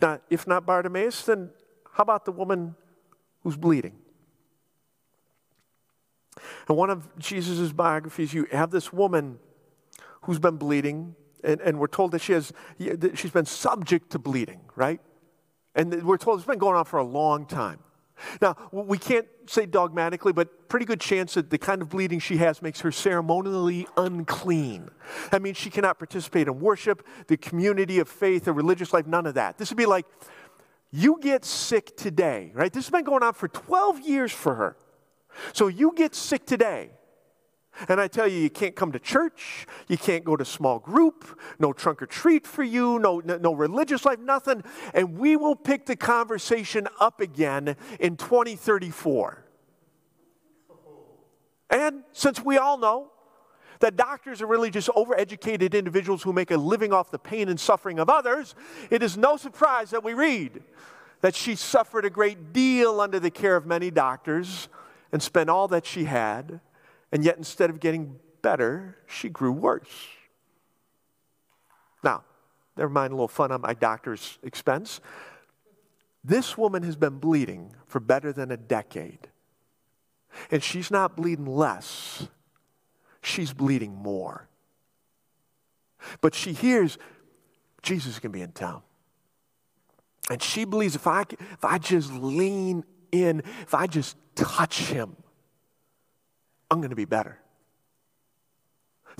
Now, 0.00 0.20
if 0.30 0.46
not 0.46 0.66
Bartimaeus, 0.66 1.24
then 1.24 1.50
how 1.92 2.02
about 2.02 2.24
the 2.24 2.32
woman 2.32 2.74
who's 3.42 3.56
bleeding? 3.56 3.96
In 6.68 6.76
one 6.76 6.90
of 6.90 7.18
Jesus' 7.18 7.72
biographies, 7.72 8.32
you 8.32 8.46
have 8.52 8.70
this 8.70 8.92
woman 8.92 9.38
who's 10.22 10.38
been 10.38 10.56
bleeding, 10.56 11.14
and, 11.42 11.60
and 11.60 11.78
we're 11.78 11.86
told 11.86 12.12
that 12.12 12.20
she 12.20 12.32
has, 12.32 12.52
that 12.78 13.18
she's 13.18 13.30
been 13.30 13.46
subject 13.46 14.10
to 14.10 14.18
bleeding, 14.18 14.60
right? 14.74 15.00
And 15.74 16.02
we're 16.04 16.16
told 16.16 16.38
it's 16.38 16.46
been 16.46 16.58
going 16.58 16.76
on 16.76 16.84
for 16.84 16.98
a 16.98 17.04
long 17.04 17.46
time. 17.46 17.80
Now, 18.40 18.56
we 18.70 18.96
can't 18.96 19.26
say 19.46 19.66
dogmatically, 19.66 20.32
but 20.32 20.68
pretty 20.68 20.86
good 20.86 21.00
chance 21.00 21.34
that 21.34 21.50
the 21.50 21.58
kind 21.58 21.82
of 21.82 21.88
bleeding 21.88 22.20
she 22.20 22.36
has 22.38 22.62
makes 22.62 22.80
her 22.80 22.92
ceremonially 22.92 23.86
unclean. 23.96 24.88
That 25.30 25.42
means 25.42 25.56
she 25.56 25.70
cannot 25.70 25.98
participate 25.98 26.46
in 26.46 26.60
worship, 26.60 27.04
the 27.26 27.36
community 27.36 27.98
of 27.98 28.08
faith, 28.08 28.46
or 28.48 28.52
religious 28.52 28.92
life, 28.92 29.06
none 29.06 29.26
of 29.26 29.34
that. 29.34 29.58
This 29.58 29.70
would 29.70 29.76
be 29.76 29.86
like, 29.86 30.06
you 30.90 31.18
get 31.20 31.44
sick 31.44 31.96
today, 31.96 32.52
right? 32.54 32.72
This 32.72 32.84
has 32.86 32.90
been 32.90 33.04
going 33.04 33.24
on 33.24 33.34
for 33.34 33.48
12 33.48 34.00
years 34.02 34.32
for 34.32 34.54
her. 34.54 34.76
So 35.52 35.68
you 35.68 35.92
get 35.94 36.14
sick 36.14 36.46
today. 36.46 36.90
And 37.88 38.00
I 38.00 38.06
tell 38.06 38.28
you, 38.28 38.38
you 38.38 38.50
can't 38.50 38.76
come 38.76 38.92
to 38.92 39.00
church, 39.00 39.66
you 39.88 39.98
can't 39.98 40.24
go 40.24 40.36
to 40.36 40.44
small 40.44 40.78
group, 40.78 41.40
no 41.58 41.72
trunk 41.72 42.02
or 42.02 42.06
treat 42.06 42.46
for 42.46 42.62
you, 42.62 42.98
no, 43.00 43.20
no, 43.20 43.52
religious 43.52 44.04
life, 44.04 44.20
nothing. 44.20 44.62
And 44.92 45.18
we 45.18 45.34
will 45.34 45.56
pick 45.56 45.86
the 45.86 45.96
conversation 45.96 46.86
up 47.00 47.20
again 47.20 47.74
in 47.98 48.16
2034. 48.16 49.44
And 51.70 52.04
since 52.12 52.40
we 52.40 52.58
all 52.58 52.78
know 52.78 53.10
that 53.80 53.96
doctors 53.96 54.40
are 54.40 54.46
really 54.46 54.70
just 54.70 54.88
overeducated 54.90 55.74
individuals 55.74 56.22
who 56.22 56.32
make 56.32 56.52
a 56.52 56.56
living 56.56 56.92
off 56.92 57.10
the 57.10 57.18
pain 57.18 57.48
and 57.48 57.58
suffering 57.58 57.98
of 57.98 58.08
others, 58.08 58.54
it 58.90 59.02
is 59.02 59.16
no 59.16 59.36
surprise 59.36 59.90
that 59.90 60.04
we 60.04 60.14
read 60.14 60.62
that 61.22 61.34
she 61.34 61.56
suffered 61.56 62.04
a 62.04 62.10
great 62.10 62.52
deal 62.52 63.00
under 63.00 63.18
the 63.18 63.30
care 63.30 63.56
of 63.56 63.66
many 63.66 63.90
doctors 63.90 64.68
and 65.14 65.22
spent 65.22 65.48
all 65.48 65.68
that 65.68 65.86
she 65.86 66.06
had, 66.06 66.58
and 67.12 67.24
yet 67.24 67.38
instead 67.38 67.70
of 67.70 67.78
getting 67.78 68.18
better, 68.42 68.96
she 69.06 69.28
grew 69.28 69.52
worse. 69.52 70.08
Now, 72.02 72.24
never 72.76 72.90
mind 72.90 73.12
a 73.12 73.14
little 73.14 73.28
fun 73.28 73.52
on 73.52 73.60
my 73.60 73.74
doctor's 73.74 74.40
expense. 74.42 75.00
This 76.24 76.58
woman 76.58 76.82
has 76.82 76.96
been 76.96 77.20
bleeding 77.20 77.76
for 77.86 78.00
better 78.00 78.32
than 78.32 78.50
a 78.50 78.56
decade. 78.56 79.28
And 80.50 80.64
she's 80.64 80.90
not 80.90 81.16
bleeding 81.16 81.46
less, 81.46 82.26
she's 83.22 83.52
bleeding 83.52 83.94
more. 83.94 84.48
But 86.22 86.34
she 86.34 86.52
hears 86.52 86.98
Jesus 87.82 88.18
can 88.18 88.32
be 88.32 88.42
in 88.42 88.50
town. 88.50 88.82
And 90.28 90.42
she 90.42 90.64
believes 90.64 90.96
if 90.96 91.06
I, 91.06 91.22
if 91.52 91.64
I 91.64 91.78
just 91.78 92.12
lean 92.12 92.82
in, 93.12 93.44
if 93.62 93.74
I 93.74 93.86
just 93.86 94.16
touch 94.34 94.80
him, 94.80 95.16
I'm 96.70 96.80
going 96.80 96.90
to 96.90 96.96
be 96.96 97.04
better. 97.04 97.38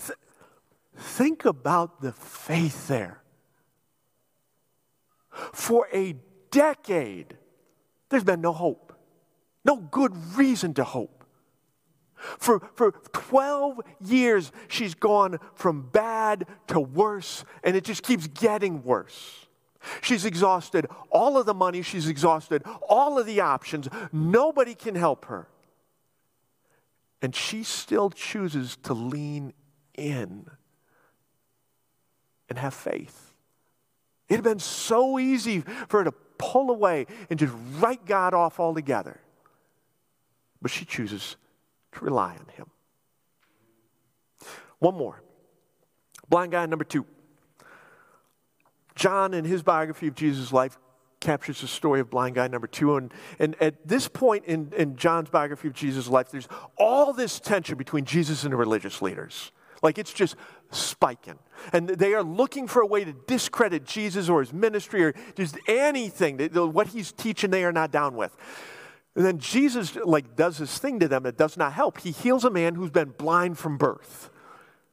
Th- 0.04 0.18
think 0.96 1.44
about 1.44 2.00
the 2.00 2.12
faith 2.12 2.88
there. 2.88 3.22
For 5.52 5.88
a 5.92 6.16
decade, 6.50 7.36
there's 8.08 8.24
been 8.24 8.40
no 8.40 8.52
hope, 8.52 8.92
no 9.64 9.76
good 9.76 10.12
reason 10.36 10.74
to 10.74 10.84
hope. 10.84 11.24
For, 12.38 12.60
for 12.74 12.92
12 13.12 13.80
years, 14.00 14.52
she's 14.68 14.94
gone 14.94 15.38
from 15.54 15.82
bad 15.90 16.46
to 16.68 16.80
worse, 16.80 17.44
and 17.62 17.76
it 17.76 17.84
just 17.84 18.02
keeps 18.02 18.26
getting 18.28 18.82
worse. 18.82 19.43
She's 20.00 20.24
exhausted 20.24 20.86
all 21.10 21.36
of 21.36 21.46
the 21.46 21.54
money, 21.54 21.82
she's 21.82 22.08
exhausted 22.08 22.62
all 22.88 23.18
of 23.18 23.26
the 23.26 23.40
options. 23.40 23.88
Nobody 24.12 24.74
can 24.74 24.94
help 24.94 25.26
her. 25.26 25.48
And 27.22 27.34
she 27.34 27.62
still 27.62 28.10
chooses 28.10 28.76
to 28.82 28.94
lean 28.94 29.54
in 29.94 30.46
and 32.48 32.58
have 32.58 32.74
faith. 32.74 33.32
It 34.28 34.34
had 34.34 34.44
been 34.44 34.58
so 34.58 35.18
easy 35.18 35.60
for 35.88 35.98
her 35.98 36.04
to 36.04 36.12
pull 36.38 36.70
away 36.70 37.06
and 37.30 37.38
just 37.38 37.54
write 37.78 38.04
God 38.04 38.34
off 38.34 38.60
altogether. 38.60 39.20
But 40.60 40.70
she 40.70 40.84
chooses 40.84 41.36
to 41.92 42.04
rely 42.04 42.32
on 42.32 42.46
Him. 42.56 42.70
One 44.78 44.94
more. 44.94 45.22
Blind 46.28 46.52
guy 46.52 46.66
number 46.66 46.84
two. 46.84 47.06
John, 48.94 49.34
in 49.34 49.44
his 49.44 49.62
biography 49.62 50.06
of 50.06 50.14
Jesus' 50.14 50.52
life, 50.52 50.78
captures 51.20 51.60
the 51.62 51.66
story 51.66 52.00
of 52.00 52.10
blind 52.10 52.34
guy 52.34 52.46
number 52.48 52.66
two. 52.66 52.96
And, 52.96 53.12
and 53.38 53.56
at 53.60 53.88
this 53.88 54.08
point 54.08 54.44
in, 54.44 54.72
in 54.76 54.96
John's 54.96 55.30
biography 55.30 55.68
of 55.68 55.74
Jesus' 55.74 56.08
life, 56.08 56.30
there's 56.30 56.48
all 56.76 57.12
this 57.12 57.40
tension 57.40 57.78
between 57.78 58.04
Jesus 58.04 58.44
and 58.44 58.52
the 58.52 58.56
religious 58.56 59.00
leaders. 59.00 59.50
Like 59.82 59.98
it's 59.98 60.12
just 60.12 60.36
spiking. 60.70 61.38
And 61.72 61.88
they 61.88 62.14
are 62.14 62.22
looking 62.22 62.68
for 62.68 62.82
a 62.82 62.86
way 62.86 63.04
to 63.04 63.12
discredit 63.26 63.84
Jesus 63.84 64.28
or 64.28 64.40
his 64.40 64.52
ministry 64.52 65.04
or 65.04 65.14
just 65.34 65.58
anything. 65.66 66.38
What 66.38 66.88
he's 66.88 67.12
teaching, 67.12 67.50
they 67.50 67.64
are 67.64 67.72
not 67.72 67.90
down 67.90 68.16
with. 68.16 68.36
And 69.16 69.24
then 69.24 69.38
Jesus 69.38 69.96
like 69.96 70.36
does 70.36 70.58
this 70.58 70.78
thing 70.78 71.00
to 71.00 71.08
them 71.08 71.22
that 71.24 71.36
does 71.36 71.56
not 71.56 71.72
help. 71.72 72.00
He 72.00 72.10
heals 72.10 72.44
a 72.44 72.50
man 72.50 72.74
who's 72.74 72.90
been 72.90 73.10
blind 73.10 73.58
from 73.58 73.76
birth. 73.76 74.30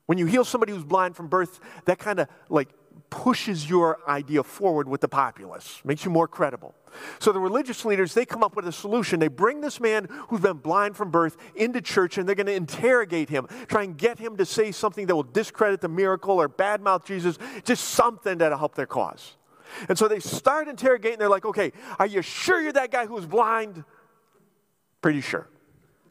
When 0.05 0.17
you 0.17 0.25
heal 0.25 0.43
somebody 0.43 0.73
who's 0.73 0.83
blind 0.83 1.15
from 1.15 1.27
birth, 1.27 1.59
that 1.85 1.97
kind 1.97 2.19
of 2.19 2.27
like 2.49 2.69
pushes 3.11 3.69
your 3.69 3.99
idea 4.07 4.41
forward 4.41 4.87
with 4.87 5.01
the 5.01 5.07
populace, 5.07 5.81
makes 5.83 6.03
you 6.03 6.09
more 6.09 6.27
credible. 6.27 6.73
So 7.19 7.31
the 7.31 7.39
religious 7.39 7.85
leaders, 7.85 8.13
they 8.13 8.25
come 8.25 8.43
up 8.43 8.55
with 8.55 8.67
a 8.67 8.71
solution. 8.71 9.19
They 9.19 9.27
bring 9.27 9.61
this 9.61 9.79
man 9.79 10.07
who's 10.29 10.39
been 10.39 10.57
blind 10.57 10.97
from 10.97 11.11
birth 11.11 11.37
into 11.55 11.81
church 11.81 12.17
and 12.17 12.27
they're 12.27 12.35
going 12.35 12.47
to 12.47 12.53
interrogate 12.53 13.29
him, 13.29 13.47
try 13.67 13.83
and 13.83 13.95
get 13.97 14.17
him 14.17 14.37
to 14.37 14.45
say 14.45 14.71
something 14.71 15.05
that 15.05 15.15
will 15.15 15.23
discredit 15.23 15.81
the 15.81 15.89
miracle 15.89 16.41
or 16.41 16.49
badmouth 16.49 17.05
Jesus, 17.05 17.37
just 17.63 17.83
something 17.83 18.39
that'll 18.39 18.57
help 18.57 18.75
their 18.75 18.87
cause. 18.87 19.35
And 19.87 19.97
so 19.97 20.07
they 20.07 20.19
start 20.19 20.67
interrogating. 20.67 21.19
They're 21.19 21.29
like, 21.29 21.45
okay, 21.45 21.73
are 21.99 22.07
you 22.07 22.21
sure 22.21 22.61
you're 22.61 22.73
that 22.73 22.91
guy 22.91 23.05
who 23.05 23.13
was 23.13 23.25
blind? 23.25 23.83
Pretty 25.01 25.21
sure. 25.21 25.47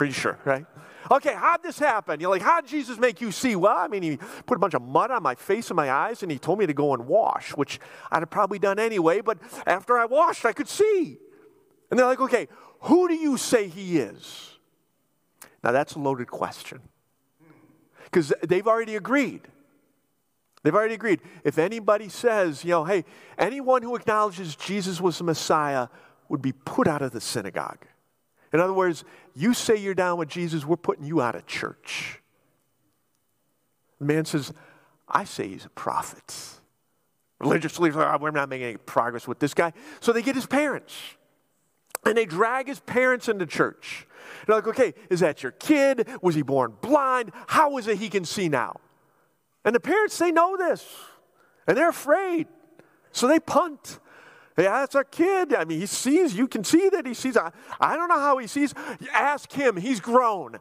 Pretty 0.01 0.15
sure, 0.15 0.39
right? 0.47 0.65
Okay, 1.11 1.35
how'd 1.35 1.63
this 1.63 1.79
happen? 1.79 2.21
You're 2.21 2.31
like, 2.31 2.41
how'd 2.41 2.67
Jesus 2.67 2.99
make 2.99 3.21
you 3.21 3.31
see? 3.31 3.55
Well, 3.55 3.77
I 3.77 3.87
mean, 3.87 4.03
he 4.03 4.17
put 4.47 4.57
a 4.57 4.59
bunch 4.59 4.73
of 4.73 4.81
mud 4.81 5.11
on 5.11 5.23
my 5.23 5.35
face 5.35 5.69
and 5.69 5.77
my 5.77 5.91
eyes, 5.91 6.23
and 6.23 6.33
he 6.33 6.39
told 6.39 6.59
me 6.59 6.65
to 6.65 6.73
go 6.73 6.95
and 6.95 7.07
wash, 7.07 7.51
which 7.51 7.79
I'd 8.11 8.21
have 8.21 8.31
probably 8.31 8.59
done 8.59 8.79
anyway, 8.79 9.21
but 9.21 9.37
after 9.67 9.99
I 9.99 10.07
washed, 10.07 10.47
I 10.47 10.55
could 10.55 10.69
see. 10.69 11.19
And 11.91 12.01
they're 12.01 12.07
like, 12.07 12.19
okay, 12.19 12.49
who 12.85 13.09
do 13.09 13.15
you 13.15 13.37
say 13.37 13.69
he 13.69 13.99
is? 13.99 14.57
Now, 15.63 15.73
that's 15.73 15.97
a 15.97 15.99
loaded 15.99 16.29
question. 16.29 16.81
Because 18.05 18.33
they've 18.43 18.67
already 18.67 18.97
agreed. 18.97 19.43
They've 20.63 20.75
already 20.75 20.95
agreed. 20.95 21.21
If 21.45 21.59
anybody 21.59 22.09
says, 22.09 22.65
you 22.65 22.71
know, 22.71 22.85
hey, 22.85 23.05
anyone 23.37 23.83
who 23.83 23.95
acknowledges 23.97 24.57
Jesus 24.57 24.99
was 24.99 25.19
the 25.19 25.25
Messiah 25.25 25.89
would 26.31 26.41
be 26.41 26.53
put 26.53 26.89
out 26.89 27.03
of 27.03 27.13
the 27.13 27.21
synagogue. 27.21 27.85
In 28.53 28.61
other 28.61 28.73
words, 28.73 29.05
you 29.35 29.55
say 29.55 29.77
you're 29.77 29.95
down 29.95 30.19
with 30.19 30.29
Jesus, 30.29 30.65
we're 30.65 30.77
putting 30.77 31.05
you 31.05 31.21
out 31.21 31.35
of 31.35 31.47
church. 31.47 32.21
The 33.99 34.07
man 34.07 34.25
says, 34.25 34.53
I 35.09 35.25
say 35.25 35.49
he's 35.49 35.65
a 35.65 35.71
prophet. 35.71 36.35
Religious 37.39 37.79
leaders 37.79 37.97
are, 37.99 38.15
oh, 38.15 38.19
we're 38.19 38.31
not 38.31 38.49
making 38.49 38.67
any 38.67 38.77
progress 38.77 39.29
with 39.29 39.39
this 39.39 39.55
guy. 39.55 39.73
So 40.01 40.13
they 40.13 40.23
get 40.23 40.35
his 40.35 40.47
parents 40.47 40.97
and 42.05 42.17
they 42.17 42.27
drag 42.27 42.67
his 42.67 42.81
parents 42.81 43.29
into 43.29 43.47
church. 43.47 44.07
And 44.41 44.47
They're 44.47 44.57
like, 44.57 44.67
okay, 44.69 44.95
is 45.11 45.21
that 45.21 45.43
your 45.43 45.53
kid? 45.53 46.09
Was 46.23 46.35
he 46.35 46.43
born 46.43 46.75
blind? 46.81 47.33
How 47.47 47.77
is 47.79 47.87
it 47.87 47.99
he 47.99 48.09
can 48.09 48.25
see 48.25 48.49
now? 48.49 48.81
And 49.65 49.75
the 49.75 49.81
parents, 49.81 50.17
they 50.19 50.33
know 50.33 50.57
this 50.57 50.87
and 51.67 51.77
they're 51.77 51.91
afraid. 51.91 52.47
So 53.13 53.27
they 53.27 53.41
punt. 53.41 53.99
Yeah, 54.59 54.81
that's 54.81 54.95
our 54.95 55.05
kid. 55.05 55.55
I 55.55 55.65
mean, 55.65 55.81
he 55.81 55.87
sees, 55.87 56.35
you 56.35 56.47
can 56.47 56.65
see 56.65 56.89
that 56.91 57.07
he 57.07 57.15
sees. 57.15 57.37
I, 57.37 57.51
I 57.81 57.97
don't 57.97 58.09
know 58.09 58.19
how 58.19 58.39
he 58.39 58.47
sees. 58.47 58.75
Ask 59.13 59.53
him, 59.53 59.77
he's 59.77 60.01
grown. 60.01 60.59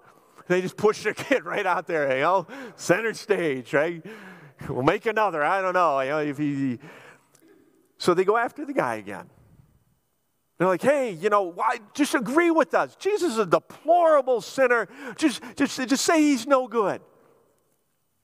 They 0.48 0.62
just 0.62 0.78
push 0.78 1.04
the 1.04 1.14
kid 1.16 1.44
right 1.46 1.66
out 1.66 1.88
there, 1.88 2.16
you 2.16 2.24
know, 2.24 2.48
center 2.76 3.14
stage, 3.14 3.74
right? 3.74 4.06
We'll 4.68 4.84
make 4.84 5.06
another. 5.06 5.44
I 5.44 5.62
don't 5.62 5.74
know. 5.74 6.00
You 6.02 6.10
know 6.10 6.20
if 6.20 6.38
he, 6.38 6.80
so 7.98 8.14
they 8.14 8.24
go 8.24 8.38
after 8.38 8.66
the 8.66 8.74
guy 8.74 8.96
again. 8.96 9.30
They're 10.58 10.68
like, 10.68 10.82
hey, 10.82 11.12
you 11.12 11.30
know, 11.30 11.44
why, 11.44 11.80
just 11.94 12.16
agree 12.16 12.52
with 12.52 12.74
us. 12.74 12.96
Jesus 12.98 13.34
is 13.34 13.38
a 13.40 13.46
deplorable 13.46 14.42
sinner. 14.42 14.90
Just, 15.18 15.42
just, 15.56 15.78
just 15.88 16.04
say 16.04 16.22
he's 16.22 16.46
no 16.46 16.68
good. 16.68 17.02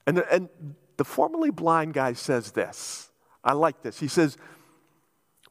And 0.06 0.17
the, 0.17 0.34
and 0.34 0.49
the 0.97 1.06
formerly 1.06 1.49
blind 1.49 1.93
guy 1.93 2.13
says 2.13 2.51
this. 2.51 3.10
I 3.43 3.54
like 3.54 3.82
this. 3.84 3.99
He 3.99 4.10
says, 4.10 4.38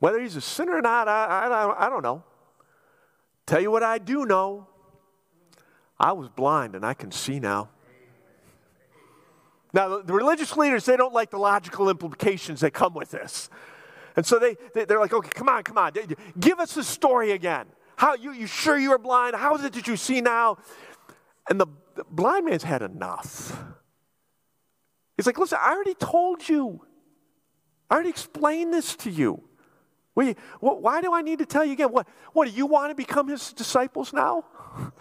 whether 0.05 0.21
he's 0.21 0.37
a 0.37 0.41
sinner 0.43 0.77
or 0.77 0.83
not, 0.83 1.09
I, 1.09 1.47
I, 1.49 1.87
I 1.87 1.89
don't 1.89 2.03
know. 2.03 2.23
Tell 3.47 3.59
you 3.59 3.71
what 3.71 3.83
I 3.83 3.97
do 3.97 4.27
know. 4.27 4.69
I 5.99 6.13
was 6.13 6.29
blind 6.29 6.75
and 6.75 6.85
I 6.85 6.93
can 6.93 7.11
see 7.11 7.41
now. 7.41 7.71
Now, 9.73 10.03
the 10.03 10.13
religious 10.13 10.59
leaders, 10.59 10.85
they 10.85 10.99
don't 10.99 11.15
like 11.15 11.31
the 11.31 11.39
logical 11.39 11.89
implications 11.89 12.61
that 12.61 12.73
come 12.73 12.93
with 12.93 13.13
this. 13.13 13.49
And 14.15 14.27
so 14.27 14.39
they, 14.39 14.59
they, 14.75 14.95
are 14.95 15.01
like, 15.01 15.15
okay, 15.15 15.31
come 15.31 15.49
on, 15.49 15.63
come 15.63 15.79
on. 15.79 15.93
Give 16.39 16.61
us 16.61 16.75
the 16.75 16.85
story 16.85 17.31
again. 17.31 17.65
How, 17.97 18.15
you, 18.15 18.33
you 18.33 18.47
sure 18.47 18.77
you 18.79 18.91
were 18.91 18.99
blind? 18.99 19.35
How 19.35 19.55
is 19.55 19.65
it 19.65 19.73
that 19.73 19.87
you 19.87 19.97
see 19.97 20.21
now? 20.21 20.59
And 21.49 21.59
the, 21.59 21.67
the 21.95 22.05
blind 22.11 22.45
man's 22.45 22.65
had 22.65 22.83
enough. 22.83 23.59
He's 25.17 25.25
like, 25.25 25.39
listen, 25.39 25.57
I 25.63 25.73
already 25.73 25.95
told 25.95 26.47
you. 26.47 26.85
I 27.89 27.95
already 27.95 28.11
explained 28.11 28.75
this 28.75 28.97
to 28.97 29.11
you. 29.11 29.45
Why 30.15 31.01
do 31.01 31.13
I 31.13 31.23
need 31.23 31.41
to 31.41 31.47
tell 31.47 31.65
you 31.65 31.73
again? 31.73 31.91
What, 31.91 32.07
what 32.33 32.49
do 32.49 32.55
you 32.55 32.67
want 32.67 32.91
to 32.91 32.95
become 32.95 33.29
his 33.29 33.53
disciples 33.53 34.13
now? 34.13 34.45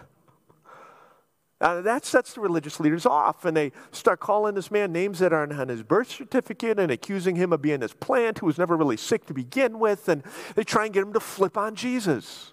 Uh, 1.62 1.80
that 1.80 2.04
sets 2.04 2.34
the 2.34 2.42
religious 2.42 2.78
leaders 2.82 3.06
off, 3.06 3.46
and 3.46 3.56
they 3.56 3.72
start 3.92 4.20
calling 4.20 4.54
this 4.54 4.70
man 4.70 4.92
names 4.92 5.20
that 5.20 5.32
aren't 5.32 5.54
on 5.54 5.70
his 5.70 5.82
birth 5.82 6.12
certificate 6.12 6.78
and 6.78 6.92
accusing 6.92 7.38
him 7.38 7.54
of 7.54 7.62
being 7.62 7.80
this 7.80 7.94
plant 7.94 8.40
who 8.40 8.46
was 8.46 8.58
never 8.58 8.76
really 8.76 8.98
sick 8.98 9.26
to 9.26 9.34
begin 9.34 9.80
with, 9.80 10.10
and 10.10 10.24
they 10.56 10.66
try 10.66 10.84
and 10.84 10.94
get 10.94 11.04
him 11.04 11.14
to 11.14 11.22
flip 11.22 11.58
on 11.58 11.74
Jesus. 11.74 12.52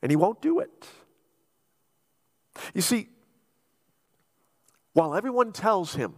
And 0.00 0.10
he 0.10 0.16
won't 0.16 0.40
do 0.40 0.60
it. 0.60 0.86
You 2.72 2.80
see, 2.80 3.10
while 4.94 5.14
everyone 5.14 5.52
tells 5.52 5.94
him 5.94 6.14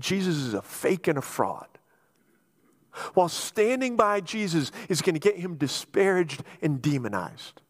Jesus 0.00 0.36
is 0.36 0.54
a 0.54 0.62
fake 0.62 1.08
and 1.08 1.18
a 1.18 1.22
fraud, 1.22 1.68
while 3.14 3.28
standing 3.28 3.96
by 3.96 4.20
Jesus 4.20 4.70
is 4.88 5.02
going 5.02 5.14
to 5.14 5.20
get 5.20 5.36
him 5.36 5.56
disparaged 5.56 6.42
and 6.60 6.82
demonized, 6.82 7.60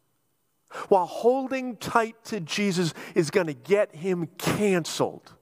while 0.89 1.07
holding 1.07 1.77
tight 1.77 2.17
to 2.25 2.41
Jesus 2.41 2.95
is 3.15 3.31
going 3.31 3.47
to 3.47 3.55
get 3.55 3.95
him 3.95 4.29
canceled, 4.39 5.35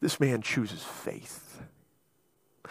this 0.00 0.20
man 0.20 0.42
chooses 0.42 0.82
faith. 0.82 1.60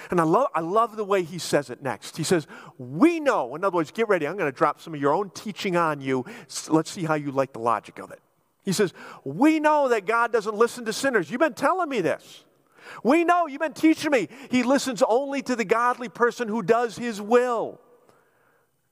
And 0.10 0.19
I 0.19 0.24
love, 0.24 0.47
I 0.56 0.62
love 0.62 0.95
the 0.95 1.06
way 1.06 1.24
he 1.24 1.38
says 1.38 1.69
it 1.69 1.82
next. 1.82 2.17
He 2.17 2.24
says, 2.24 2.47
We 2.78 3.19
know, 3.19 3.56
in 3.56 3.63
other 3.63 3.76
words, 3.76 3.91
get 3.91 4.08
ready, 4.08 4.28
I'm 4.28 4.38
going 4.38 4.52
to 4.52 4.58
drop 4.58 4.82
some 4.82 4.93
of 4.93 5.02
your 5.02 5.13
own 5.13 5.30
teaching 5.30 5.76
on 5.76 6.02
you. 6.02 6.26
Let's 6.69 6.91
see 6.91 7.04
how 7.04 7.13
you 7.13 7.32
like 7.32 7.54
the 7.54 7.60
logic 7.60 8.00
of 8.00 8.12
it. 8.12 8.19
He 8.63 8.74
says, 8.74 8.93
We 9.24 9.60
know 9.60 9.89
that 9.89 10.06
God 10.06 10.32
doesn't 10.32 10.56
listen 10.56 10.86
to 10.86 10.93
sinners. 10.93 11.30
You've 11.30 11.39
been 11.39 11.54
telling 11.54 11.89
me 11.89 12.02
this. 12.02 12.45
We 13.04 13.24
know, 13.24 13.48
you've 13.48 13.62
been 13.62 13.74
teaching 13.74 14.12
me. 14.12 14.28
He 14.50 14.63
listens 14.63 15.04
only 15.08 15.41
to 15.44 15.56
the 15.56 15.65
godly 15.65 16.10
person 16.10 16.48
who 16.48 16.62
does 16.62 16.98
his 16.98 17.22
will. 17.22 17.80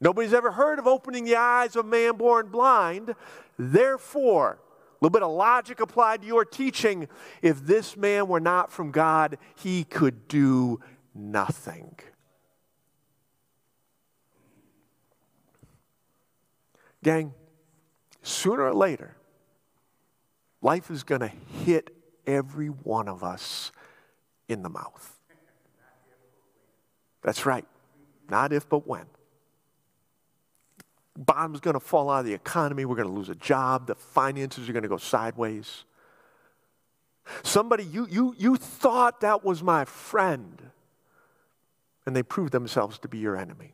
Nobody's 0.02 0.34
ever 0.34 0.52
heard 0.52 0.80
of 0.80 0.88
opening 0.88 1.26
the 1.26 1.36
eyes 1.36 1.76
of 1.76 1.86
a 1.86 1.88
man 1.88 2.16
born 2.16 2.48
blind. 2.48 3.16
Therefore, 3.58 4.60
a 4.62 4.96
little 5.02 5.12
bit 5.12 5.24
of 5.24 5.32
logic 5.32 5.80
applied 5.80 6.22
to 6.22 6.28
your 6.28 6.46
teaching. 6.46 7.08
If 7.42 7.66
this 7.66 7.98
man 7.98 8.28
were 8.28 8.40
not 8.40 8.72
from 8.72 8.92
God, 8.92 9.38
he 9.56 9.84
could 9.84 10.28
do 10.28 10.80
nothing. 11.14 11.98
Gang, 17.04 17.34
sooner 18.22 18.64
or 18.64 18.74
later, 18.74 19.16
Life 20.62 20.92
is 20.92 21.04
going 21.04 21.22
to 21.22 21.32
hit 21.64 21.90
every 22.28 22.68
one 22.68 23.08
of 23.08 23.24
us 23.24 23.72
in 24.50 24.64
the 24.64 24.70
mouth. 24.70 25.16
That's 27.22 27.46
right. 27.46 27.66
Not 28.30 28.52
if, 28.52 28.68
but 28.68 28.86
when. 28.86 29.06
Bottom's 31.18 31.60
going 31.60 31.74
to 31.74 31.80
fall 31.80 32.10
out 32.10 32.20
of 32.20 32.26
the 32.26 32.34
economy. 32.34 32.86
We're 32.86 32.96
going 32.96 33.08
to 33.08 33.14
lose 33.14 33.30
a 33.30 33.36
job. 33.36 33.88
The 33.88 33.96
finances 33.96 34.68
are 34.68 34.74
going 34.74 34.84
to 34.84 34.90
go 34.90 34.98
sideways. 34.98 35.86
Somebody, 37.44 37.84
you, 37.84 38.08
you, 38.10 38.36
you 38.38 38.56
thought 38.56 39.22
that 39.22 39.44
was 39.44 39.62
my 39.62 39.86
friend, 39.86 40.72
and 42.06 42.16
they 42.16 42.24
proved 42.24 42.52
themselves 42.52 42.98
to 43.00 43.08
be 43.08 43.20
your 43.20 43.38
enemy. 43.38 43.74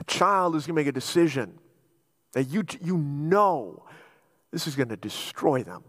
A 0.00 0.04
child 0.04 0.56
is 0.56 0.66
going 0.66 0.74
to 0.74 0.80
make 0.80 0.88
a 0.88 0.92
decision 0.92 1.58
that 2.32 2.44
you, 2.44 2.64
you 2.80 2.96
know 2.96 3.84
this 4.50 4.66
is 4.66 4.74
going 4.74 4.88
to 4.88 4.96
destroy 4.96 5.62
them. 5.62 5.84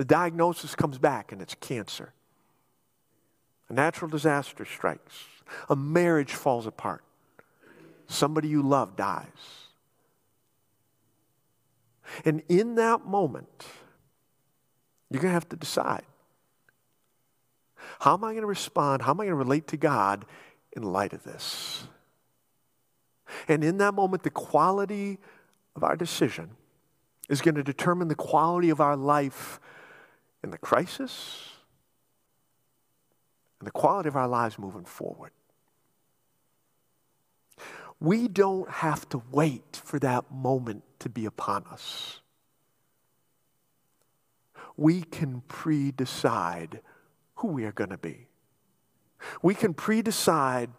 The 0.00 0.06
diagnosis 0.06 0.74
comes 0.74 0.96
back 0.96 1.30
and 1.30 1.42
it's 1.42 1.54
cancer. 1.56 2.14
A 3.68 3.74
natural 3.74 4.10
disaster 4.10 4.64
strikes. 4.64 5.26
A 5.68 5.76
marriage 5.76 6.32
falls 6.32 6.66
apart. 6.66 7.04
Somebody 8.06 8.48
you 8.48 8.62
love 8.62 8.96
dies. 8.96 9.26
And 12.24 12.42
in 12.48 12.76
that 12.76 13.04
moment, 13.04 13.66
you're 15.10 15.20
going 15.20 15.32
to 15.32 15.34
have 15.34 15.50
to 15.50 15.56
decide 15.56 16.06
how 17.98 18.14
am 18.14 18.24
I 18.24 18.28
going 18.28 18.40
to 18.40 18.46
respond? 18.46 19.02
How 19.02 19.10
am 19.10 19.20
I 19.20 19.24
going 19.24 19.32
to 19.32 19.44
relate 19.44 19.66
to 19.66 19.76
God 19.76 20.24
in 20.72 20.82
light 20.82 21.12
of 21.12 21.24
this? 21.24 21.84
And 23.48 23.62
in 23.62 23.76
that 23.76 23.92
moment, 23.92 24.22
the 24.22 24.30
quality 24.30 25.18
of 25.76 25.84
our 25.84 25.94
decision 25.94 26.52
is 27.28 27.42
going 27.42 27.56
to 27.56 27.62
determine 27.62 28.08
the 28.08 28.14
quality 28.14 28.70
of 28.70 28.80
our 28.80 28.96
life 28.96 29.60
in 30.42 30.50
the 30.50 30.58
crisis 30.58 31.50
and 33.58 33.66
the 33.66 33.72
quality 33.72 34.08
of 34.08 34.16
our 34.16 34.28
lives 34.28 34.58
moving 34.58 34.84
forward. 34.84 35.32
We 38.00 38.28
don't 38.28 38.70
have 38.70 39.08
to 39.10 39.22
wait 39.30 39.80
for 39.84 39.98
that 39.98 40.32
moment 40.32 40.84
to 41.00 41.08
be 41.08 41.26
upon 41.26 41.64
us. 41.70 42.20
we 44.80 45.02
can 45.02 45.42
pre 45.46 45.90
decide 45.90 46.80
who 47.36 47.48
we 47.48 47.64
are 47.64 47.72
going 47.72 47.90
to 47.90 47.98
be. 47.98 48.28
We 49.42 49.54
can 49.54 49.74
pre 49.74 50.00
decide 50.00 50.70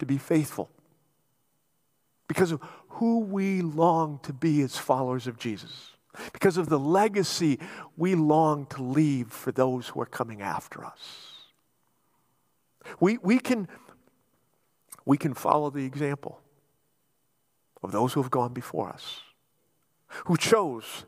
to 0.00 0.06
be 0.06 0.18
faithful 0.18 0.70
because 2.26 2.50
of 2.50 2.60
who 2.88 3.20
we 3.20 3.62
long 3.62 4.18
to 4.24 4.32
be 4.32 4.60
as 4.62 4.76
followers 4.76 5.28
of 5.28 5.38
Jesus, 5.38 5.92
because 6.32 6.56
of 6.56 6.68
the 6.68 6.78
legacy 6.78 7.58
we 7.96 8.14
long 8.14 8.66
to 8.66 8.82
leave 8.82 9.28
for 9.28 9.52
those 9.52 9.88
who 9.88 10.00
are 10.00 10.06
coming 10.06 10.42
after 10.42 10.84
us. 10.84 11.32
We, 13.00 13.18
we, 13.18 13.38
can, 13.38 13.68
we 15.04 15.16
can 15.16 15.34
follow 15.34 15.70
the 15.70 15.84
example 15.84 16.40
of 17.82 17.92
those 17.92 18.12
who 18.12 18.22
have 18.22 18.30
gone 18.30 18.52
before 18.52 18.88
us, 18.88 19.20
who 20.26 20.36
chose 20.36 21.04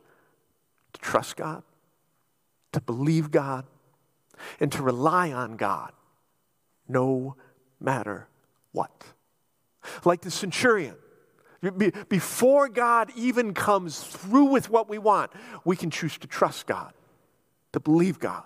to 0.93 0.99
trust 1.01 1.35
God, 1.35 1.63
to 2.73 2.81
believe 2.81 3.31
God, 3.31 3.65
and 4.59 4.71
to 4.71 4.83
rely 4.83 5.31
on 5.31 5.57
God 5.57 5.91
no 6.87 7.35
matter 7.79 8.27
what. 8.71 9.05
Like 10.05 10.21
the 10.21 10.31
centurion, 10.31 10.95
before 12.09 12.69
God 12.69 13.11
even 13.15 13.53
comes 13.53 14.03
through 14.03 14.45
with 14.45 14.69
what 14.69 14.89
we 14.89 14.97
want, 14.97 15.31
we 15.65 15.75
can 15.75 15.89
choose 15.89 16.17
to 16.19 16.27
trust 16.27 16.67
God, 16.67 16.93
to 17.73 17.79
believe 17.79 18.19
God, 18.19 18.43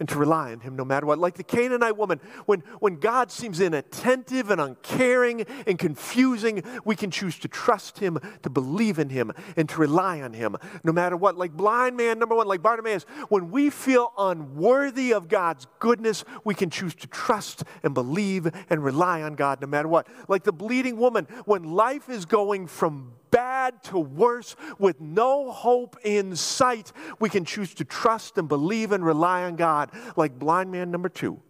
and 0.00 0.08
to 0.08 0.18
rely 0.18 0.52
on 0.52 0.60
Him 0.60 0.76
no 0.76 0.84
matter 0.84 1.06
what. 1.06 1.18
Like 1.18 1.34
the 1.34 1.44
Canaanite 1.44 1.96
woman, 1.96 2.20
when, 2.46 2.60
when 2.80 2.96
God 2.96 3.30
seems 3.30 3.60
inattentive 3.60 4.50
and 4.50 4.60
uncaring 4.60 5.44
and 5.66 5.78
confusing, 5.78 6.62
we 6.84 6.96
can 6.96 7.10
choose 7.10 7.38
to 7.40 7.48
trust 7.48 7.98
Him, 7.98 8.18
to 8.42 8.50
believe 8.50 8.98
in 8.98 9.10
Him, 9.10 9.32
and 9.56 9.68
to 9.68 9.80
rely 9.80 10.20
on 10.20 10.32
Him 10.32 10.56
no 10.84 10.92
matter 10.92 11.16
what. 11.16 11.36
Like 11.36 11.52
blind 11.52 11.96
man, 11.96 12.18
number 12.18 12.34
one, 12.34 12.46
like 12.46 12.62
Bartimaeus, 12.62 13.04
when 13.28 13.50
we 13.50 13.70
feel 13.70 14.12
unworthy 14.18 15.12
of 15.12 15.28
God's 15.28 15.66
goodness, 15.78 16.24
we 16.44 16.54
can 16.54 16.70
choose 16.70 16.94
to 16.96 17.06
trust 17.06 17.64
and 17.82 17.94
believe 17.94 18.48
and 18.70 18.84
rely 18.84 19.22
on 19.22 19.34
God 19.34 19.60
no 19.60 19.66
matter 19.66 19.88
what. 19.88 20.06
Like 20.28 20.44
the 20.44 20.52
bleeding 20.52 20.96
woman, 20.96 21.26
when 21.44 21.64
life 21.64 22.08
is 22.08 22.24
going 22.24 22.66
from 22.66 23.12
bad 23.30 23.82
to 23.84 23.98
worse 23.98 24.56
with 24.78 25.00
no 25.00 25.50
hope 25.50 25.96
in 26.04 26.36
sight, 26.36 26.92
we 27.20 27.28
can 27.28 27.44
choose 27.44 27.74
to 27.74 27.84
trust 27.84 28.38
and 28.38 28.48
believe 28.48 28.92
and 28.92 29.04
rely 29.04 29.44
on 29.44 29.56
God, 29.56 29.90
like 30.16 30.38
blind 30.38 30.70
man 30.70 30.90
number 30.90 31.08
two. 31.08 31.40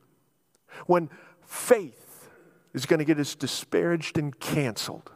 When 0.86 1.10
faith 1.44 2.28
is 2.74 2.86
going 2.86 2.98
to 2.98 3.04
get 3.04 3.18
us 3.18 3.34
disparaged 3.34 4.18
and 4.18 4.38
canceled, 4.38 5.10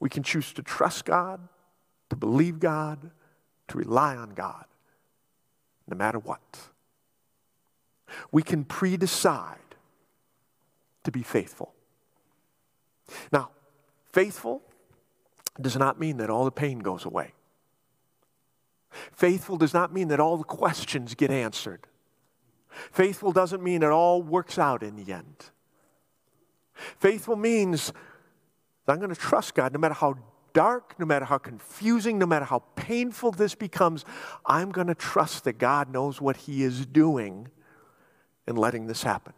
we 0.00 0.08
can 0.08 0.22
choose 0.22 0.52
to 0.54 0.62
trust 0.62 1.04
God, 1.04 1.48
to 2.10 2.16
believe 2.16 2.60
God, 2.60 3.10
to 3.68 3.78
rely 3.78 4.16
on 4.16 4.30
God, 4.30 4.64
no 5.88 5.96
matter 5.96 6.18
what. 6.18 6.58
We 8.30 8.42
can 8.42 8.64
pre 8.64 8.96
decide 8.96 9.58
to 11.04 11.10
be 11.10 11.22
faithful. 11.22 11.74
Now, 13.32 13.50
faithful 14.12 14.62
does 15.60 15.76
not 15.76 15.98
mean 15.98 16.18
that 16.18 16.30
all 16.30 16.44
the 16.44 16.50
pain 16.50 16.80
goes 16.80 17.04
away. 17.04 17.32
Faithful 19.12 19.56
does 19.56 19.74
not 19.74 19.92
mean 19.92 20.08
that 20.08 20.20
all 20.20 20.36
the 20.36 20.44
questions 20.44 21.14
get 21.14 21.30
answered. 21.30 21.86
Faithful 22.92 23.32
doesn't 23.32 23.62
mean 23.62 23.82
it 23.82 23.90
all 23.90 24.22
works 24.22 24.58
out 24.58 24.82
in 24.82 24.96
the 24.96 25.12
end. 25.12 25.50
Faithful 26.98 27.36
means 27.36 27.92
that 28.84 28.92
I'm 28.92 28.98
going 28.98 29.14
to 29.14 29.20
trust 29.20 29.54
God 29.54 29.72
no 29.72 29.78
matter 29.78 29.94
how 29.94 30.16
dark, 30.52 30.94
no 30.98 31.06
matter 31.06 31.24
how 31.24 31.38
confusing, 31.38 32.18
no 32.18 32.26
matter 32.26 32.44
how 32.44 32.60
painful 32.76 33.32
this 33.32 33.54
becomes. 33.54 34.04
I'm 34.44 34.72
going 34.72 34.86
to 34.86 34.94
trust 34.94 35.44
that 35.44 35.58
God 35.58 35.90
knows 35.90 36.20
what 36.20 36.36
He 36.36 36.62
is 36.62 36.86
doing 36.86 37.48
in 38.46 38.56
letting 38.56 38.86
this 38.86 39.02
happen. 39.02 39.32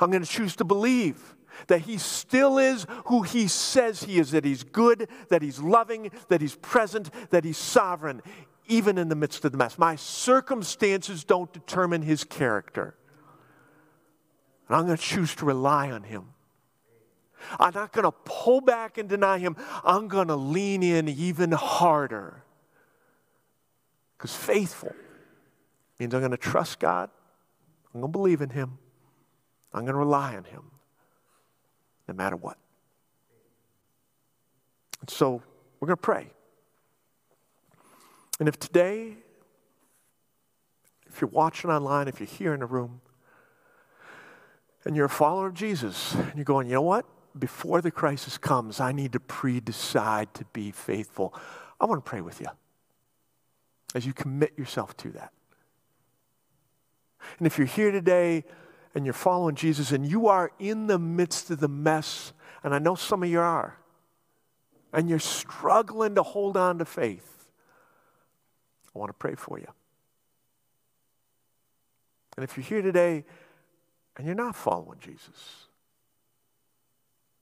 I'm 0.00 0.10
going 0.10 0.24
to 0.24 0.28
choose 0.28 0.56
to 0.56 0.64
believe 0.64 1.36
that 1.66 1.82
he 1.82 1.98
still 1.98 2.58
is 2.58 2.86
who 3.06 3.22
he 3.22 3.48
says 3.48 4.04
he 4.04 4.18
is, 4.18 4.30
that 4.30 4.44
he's 4.44 4.62
good, 4.62 5.08
that 5.28 5.42
he's 5.42 5.60
loving, 5.60 6.10
that 6.28 6.40
he's 6.40 6.54
present, 6.56 7.10
that 7.30 7.44
he's 7.44 7.58
sovereign, 7.58 8.22
even 8.66 8.98
in 8.98 9.08
the 9.08 9.16
midst 9.16 9.44
of 9.44 9.52
the 9.52 9.58
mess. 9.58 9.78
My 9.78 9.96
circumstances 9.96 11.24
don't 11.24 11.52
determine 11.52 12.02
his 12.02 12.24
character. 12.24 12.94
And 14.68 14.76
I'm 14.76 14.86
going 14.86 14.96
to 14.96 15.02
choose 15.02 15.34
to 15.36 15.46
rely 15.46 15.90
on 15.90 16.04
him. 16.04 16.28
I'm 17.58 17.74
not 17.74 17.92
going 17.92 18.04
to 18.04 18.12
pull 18.24 18.60
back 18.60 18.98
and 18.98 19.08
deny 19.08 19.38
him. 19.38 19.56
I'm 19.84 20.08
going 20.08 20.28
to 20.28 20.36
lean 20.36 20.82
in 20.82 21.08
even 21.08 21.52
harder. 21.52 22.42
Because 24.16 24.34
faithful 24.34 24.94
means 25.98 26.14
I'm 26.14 26.20
going 26.20 26.32
to 26.32 26.36
trust 26.36 26.80
God, 26.80 27.10
I'm 27.94 28.00
going 28.00 28.12
to 28.12 28.18
believe 28.18 28.42
in 28.42 28.50
him, 28.50 28.78
I'm 29.72 29.82
going 29.82 29.94
to 29.94 29.98
rely 29.98 30.36
on 30.36 30.44
him 30.44 30.70
no 32.08 32.14
matter 32.14 32.36
what. 32.36 32.56
And 35.00 35.10
so 35.10 35.42
we're 35.78 35.86
going 35.86 35.96
to 35.96 36.02
pray. 36.02 36.26
And 38.40 38.48
if 38.48 38.58
today, 38.58 39.16
if 41.06 41.20
you're 41.20 41.30
watching 41.30 41.70
online, 41.70 42.08
if 42.08 42.20
you're 42.20 42.26
here 42.26 42.54
in 42.54 42.60
the 42.60 42.66
room, 42.66 43.00
and 44.84 44.96
you're 44.96 45.06
a 45.06 45.10
follower 45.10 45.48
of 45.48 45.54
Jesus, 45.54 46.14
and 46.14 46.32
you're 46.36 46.44
going, 46.44 46.66
you 46.66 46.74
know 46.74 46.82
what? 46.82 47.04
Before 47.38 47.80
the 47.80 47.90
crisis 47.90 48.38
comes, 48.38 48.80
I 48.80 48.92
need 48.92 49.12
to 49.12 49.20
pre 49.20 49.60
decide 49.60 50.32
to 50.34 50.44
be 50.46 50.70
faithful. 50.70 51.34
I 51.80 51.84
want 51.84 52.04
to 52.04 52.08
pray 52.08 52.20
with 52.20 52.40
you 52.40 52.48
as 53.94 54.06
you 54.06 54.12
commit 54.12 54.58
yourself 54.58 54.96
to 54.98 55.10
that. 55.12 55.32
And 57.38 57.46
if 57.46 57.58
you're 57.58 57.66
here 57.66 57.90
today, 57.90 58.44
and 58.94 59.04
you're 59.04 59.14
following 59.14 59.54
Jesus 59.54 59.92
and 59.92 60.06
you 60.06 60.28
are 60.28 60.50
in 60.58 60.86
the 60.86 60.98
midst 60.98 61.50
of 61.50 61.60
the 61.60 61.68
mess, 61.68 62.32
and 62.62 62.74
I 62.74 62.78
know 62.78 62.94
some 62.94 63.22
of 63.22 63.28
you 63.28 63.40
are, 63.40 63.78
and 64.92 65.08
you're 65.08 65.18
struggling 65.18 66.14
to 66.14 66.22
hold 66.22 66.56
on 66.56 66.78
to 66.78 66.84
faith, 66.84 67.50
I 68.94 68.98
want 68.98 69.10
to 69.10 69.14
pray 69.14 69.34
for 69.34 69.58
you. 69.58 69.68
And 72.36 72.44
if 72.44 72.56
you're 72.56 72.64
here 72.64 72.82
today 72.82 73.24
and 74.16 74.26
you're 74.26 74.34
not 74.34 74.56
following 74.56 74.98
Jesus, 75.00 75.66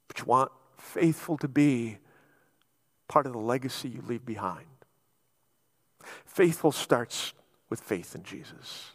but 0.09 0.19
you 0.19 0.25
want 0.25 0.51
faithful 0.79 1.37
to 1.39 1.49
be 1.49 1.99
part 3.09 3.27
of 3.27 3.33
the 3.33 3.39
legacy 3.39 3.89
you 3.89 4.03
leave 4.07 4.27
behind, 4.27 4.67
faithful 6.25 6.73
starts 6.73 7.33
with 7.69 7.81
faith 7.81 8.15
in 8.15 8.23
Jesus. 8.23 8.91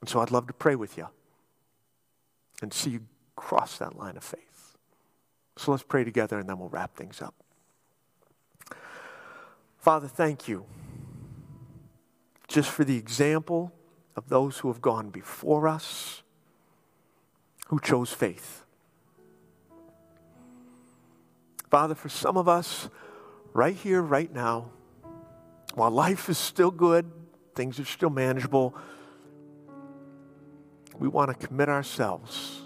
And 0.00 0.08
so 0.08 0.20
I'd 0.20 0.30
love 0.30 0.46
to 0.48 0.52
pray 0.52 0.76
with 0.76 0.96
you 0.96 1.08
and 2.62 2.72
see 2.72 2.90
you 2.90 3.00
cross 3.36 3.78
that 3.78 3.96
line 3.96 4.16
of 4.16 4.24
faith. 4.24 4.76
So 5.56 5.70
let's 5.70 5.82
pray 5.82 6.04
together 6.04 6.38
and 6.38 6.48
then 6.48 6.58
we'll 6.58 6.68
wrap 6.68 6.96
things 6.96 7.20
up. 7.20 7.34
Father, 9.78 10.08
thank 10.08 10.48
you 10.48 10.66
just 12.48 12.70
for 12.70 12.84
the 12.84 12.96
example 12.96 13.72
of 14.16 14.28
those 14.28 14.58
who 14.58 14.68
have 14.68 14.80
gone 14.80 15.10
before 15.10 15.68
us, 15.68 16.22
who 17.68 17.78
chose 17.78 18.12
faith. 18.12 18.64
Father, 21.70 21.94
for 21.94 22.08
some 22.08 22.36
of 22.36 22.48
us, 22.48 22.88
right 23.52 23.76
here, 23.76 24.00
right 24.00 24.32
now, 24.32 24.70
while 25.74 25.90
life 25.90 26.28
is 26.28 26.38
still 26.38 26.70
good, 26.70 27.10
things 27.54 27.78
are 27.78 27.84
still 27.84 28.10
manageable, 28.10 28.74
we 30.98 31.08
want 31.08 31.30
to 31.30 31.46
commit 31.46 31.68
ourselves 31.68 32.60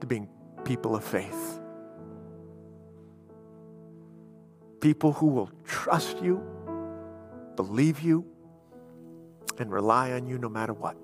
to 0.00 0.06
being 0.06 0.28
people 0.64 0.94
of 0.94 1.04
faith. 1.04 1.60
People 4.80 5.12
who 5.12 5.26
will 5.26 5.50
trust 5.64 6.22
you, 6.22 6.42
believe 7.56 8.00
you, 8.00 8.24
and 9.58 9.70
rely 9.70 10.12
on 10.12 10.26
you 10.26 10.38
no 10.38 10.48
matter 10.48 10.72
what. 10.72 10.96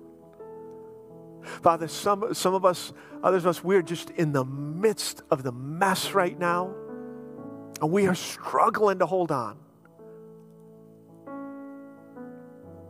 Father, 1.61 1.87
some, 1.87 2.33
some 2.33 2.53
of 2.53 2.65
us, 2.65 2.91
others 3.23 3.43
of 3.43 3.49
us, 3.49 3.63
we're 3.63 3.81
just 3.81 4.09
in 4.11 4.31
the 4.31 4.43
midst 4.43 5.21
of 5.31 5.43
the 5.43 5.51
mess 5.51 6.13
right 6.13 6.37
now, 6.37 6.73
and 7.81 7.91
we 7.91 8.07
are 8.07 8.15
struggling 8.15 8.99
to 8.99 9.05
hold 9.05 9.31
on. 9.31 9.57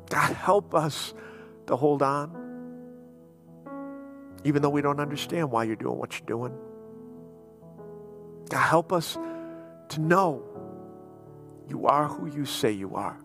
God, 0.10 0.34
help 0.34 0.74
us 0.74 1.14
to 1.68 1.76
hold 1.76 2.02
on 2.02 2.37
even 4.44 4.62
though 4.62 4.70
we 4.70 4.82
don't 4.82 5.00
understand 5.00 5.52
why 5.52 5.64
you're 5.64 5.76
doing 5.76 5.98
what 5.98 6.20
you're 6.20 6.28
doing. 6.28 6.54
God, 8.50 8.62
help 8.62 8.94
us 8.94 9.18
to 9.90 10.02
know 10.02 10.44
you 11.68 11.88
are 11.88 12.08
who 12.08 12.28
you 12.34 12.46
say 12.46 12.72
you 12.72 12.96
are. 12.96 13.18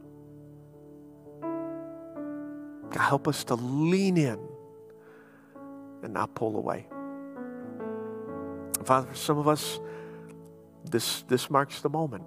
God, 2.90 3.00
help 3.00 3.28
us 3.28 3.44
to 3.44 3.54
lean 3.54 4.16
in 4.16 4.38
and 6.02 6.12
not 6.12 6.34
pull 6.34 6.56
away. 6.56 6.86
Father, 8.84 9.06
for 9.06 9.14
some 9.14 9.38
of 9.38 9.46
us, 9.46 9.80
this, 10.84 11.22
this 11.28 11.48
marks 11.48 11.80
the 11.80 11.88
moment 11.88 12.24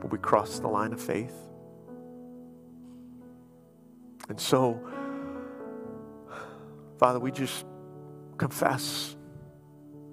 where 0.00 0.10
we 0.10 0.18
cross 0.18 0.58
the 0.58 0.68
line 0.68 0.92
of 0.92 1.00
faith. 1.00 1.32
And 4.28 4.38
so, 4.38 4.78
Father, 6.98 7.18
we 7.18 7.30
just 7.30 7.64
confess 8.36 9.16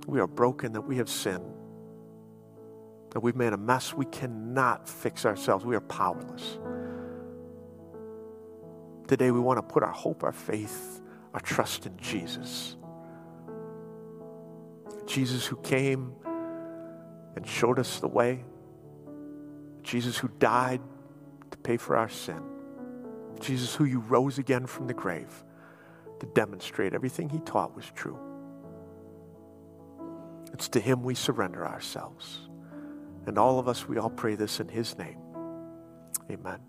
we 0.08 0.20
are 0.20 0.28
broken, 0.28 0.74
that 0.74 0.82
we 0.82 0.98
have 0.98 1.10
sinned, 1.10 1.46
that 3.12 3.22
we've 3.22 3.36
made 3.36 3.54
a 3.54 3.58
mess. 3.58 3.94
We 3.94 4.06
cannot 4.06 4.90
fix 4.90 5.26
ourselves. 5.26 5.66
We 5.66 5.76
are 5.76 5.82
powerless. 5.82 6.60
Today, 9.08 9.32
we 9.32 9.40
want 9.40 9.58
to 9.58 9.64
put 9.64 9.84
our 9.84 9.92
hope, 9.92 10.24
our 10.24 10.32
faith, 10.32 11.02
our 11.34 11.40
trust 11.40 11.86
in 11.86 11.98
Jesus. 11.98 12.76
Jesus 15.06 15.46
who 15.46 15.58
came 15.58 16.14
and 17.36 17.46
showed 17.48 17.80
us 17.80 18.00
the 18.00 18.08
way. 18.08 18.44
Jesus 19.84 20.18
who 20.18 20.30
died 20.40 20.82
to 21.52 21.58
pay 21.58 21.78
for 21.78 21.98
our 21.98 22.10
sin. 22.10 22.42
Jesus 23.40 23.76
who 23.76 23.84
you 23.86 24.00
rose 24.00 24.38
again 24.38 24.66
from 24.66 24.88
the 24.88 24.94
grave 24.94 25.44
to 26.24 26.30
demonstrate 26.34 26.94
everything 26.94 27.30
he 27.30 27.40
taught 27.40 27.76
was 27.76 27.86
true. 27.96 28.18
It's 30.54 30.70
to 30.70 30.80
him 30.80 31.04
we 31.04 31.16
surrender 31.16 31.68
ourselves. 31.68 32.48
And 33.26 33.38
all 33.38 33.60
of 33.60 33.68
us, 33.68 33.88
we 33.88 33.98
all 33.98 34.10
pray 34.10 34.36
this 34.36 34.60
in 34.60 34.68
his 34.68 34.98
name. 34.98 35.18
Amen. 36.32 36.60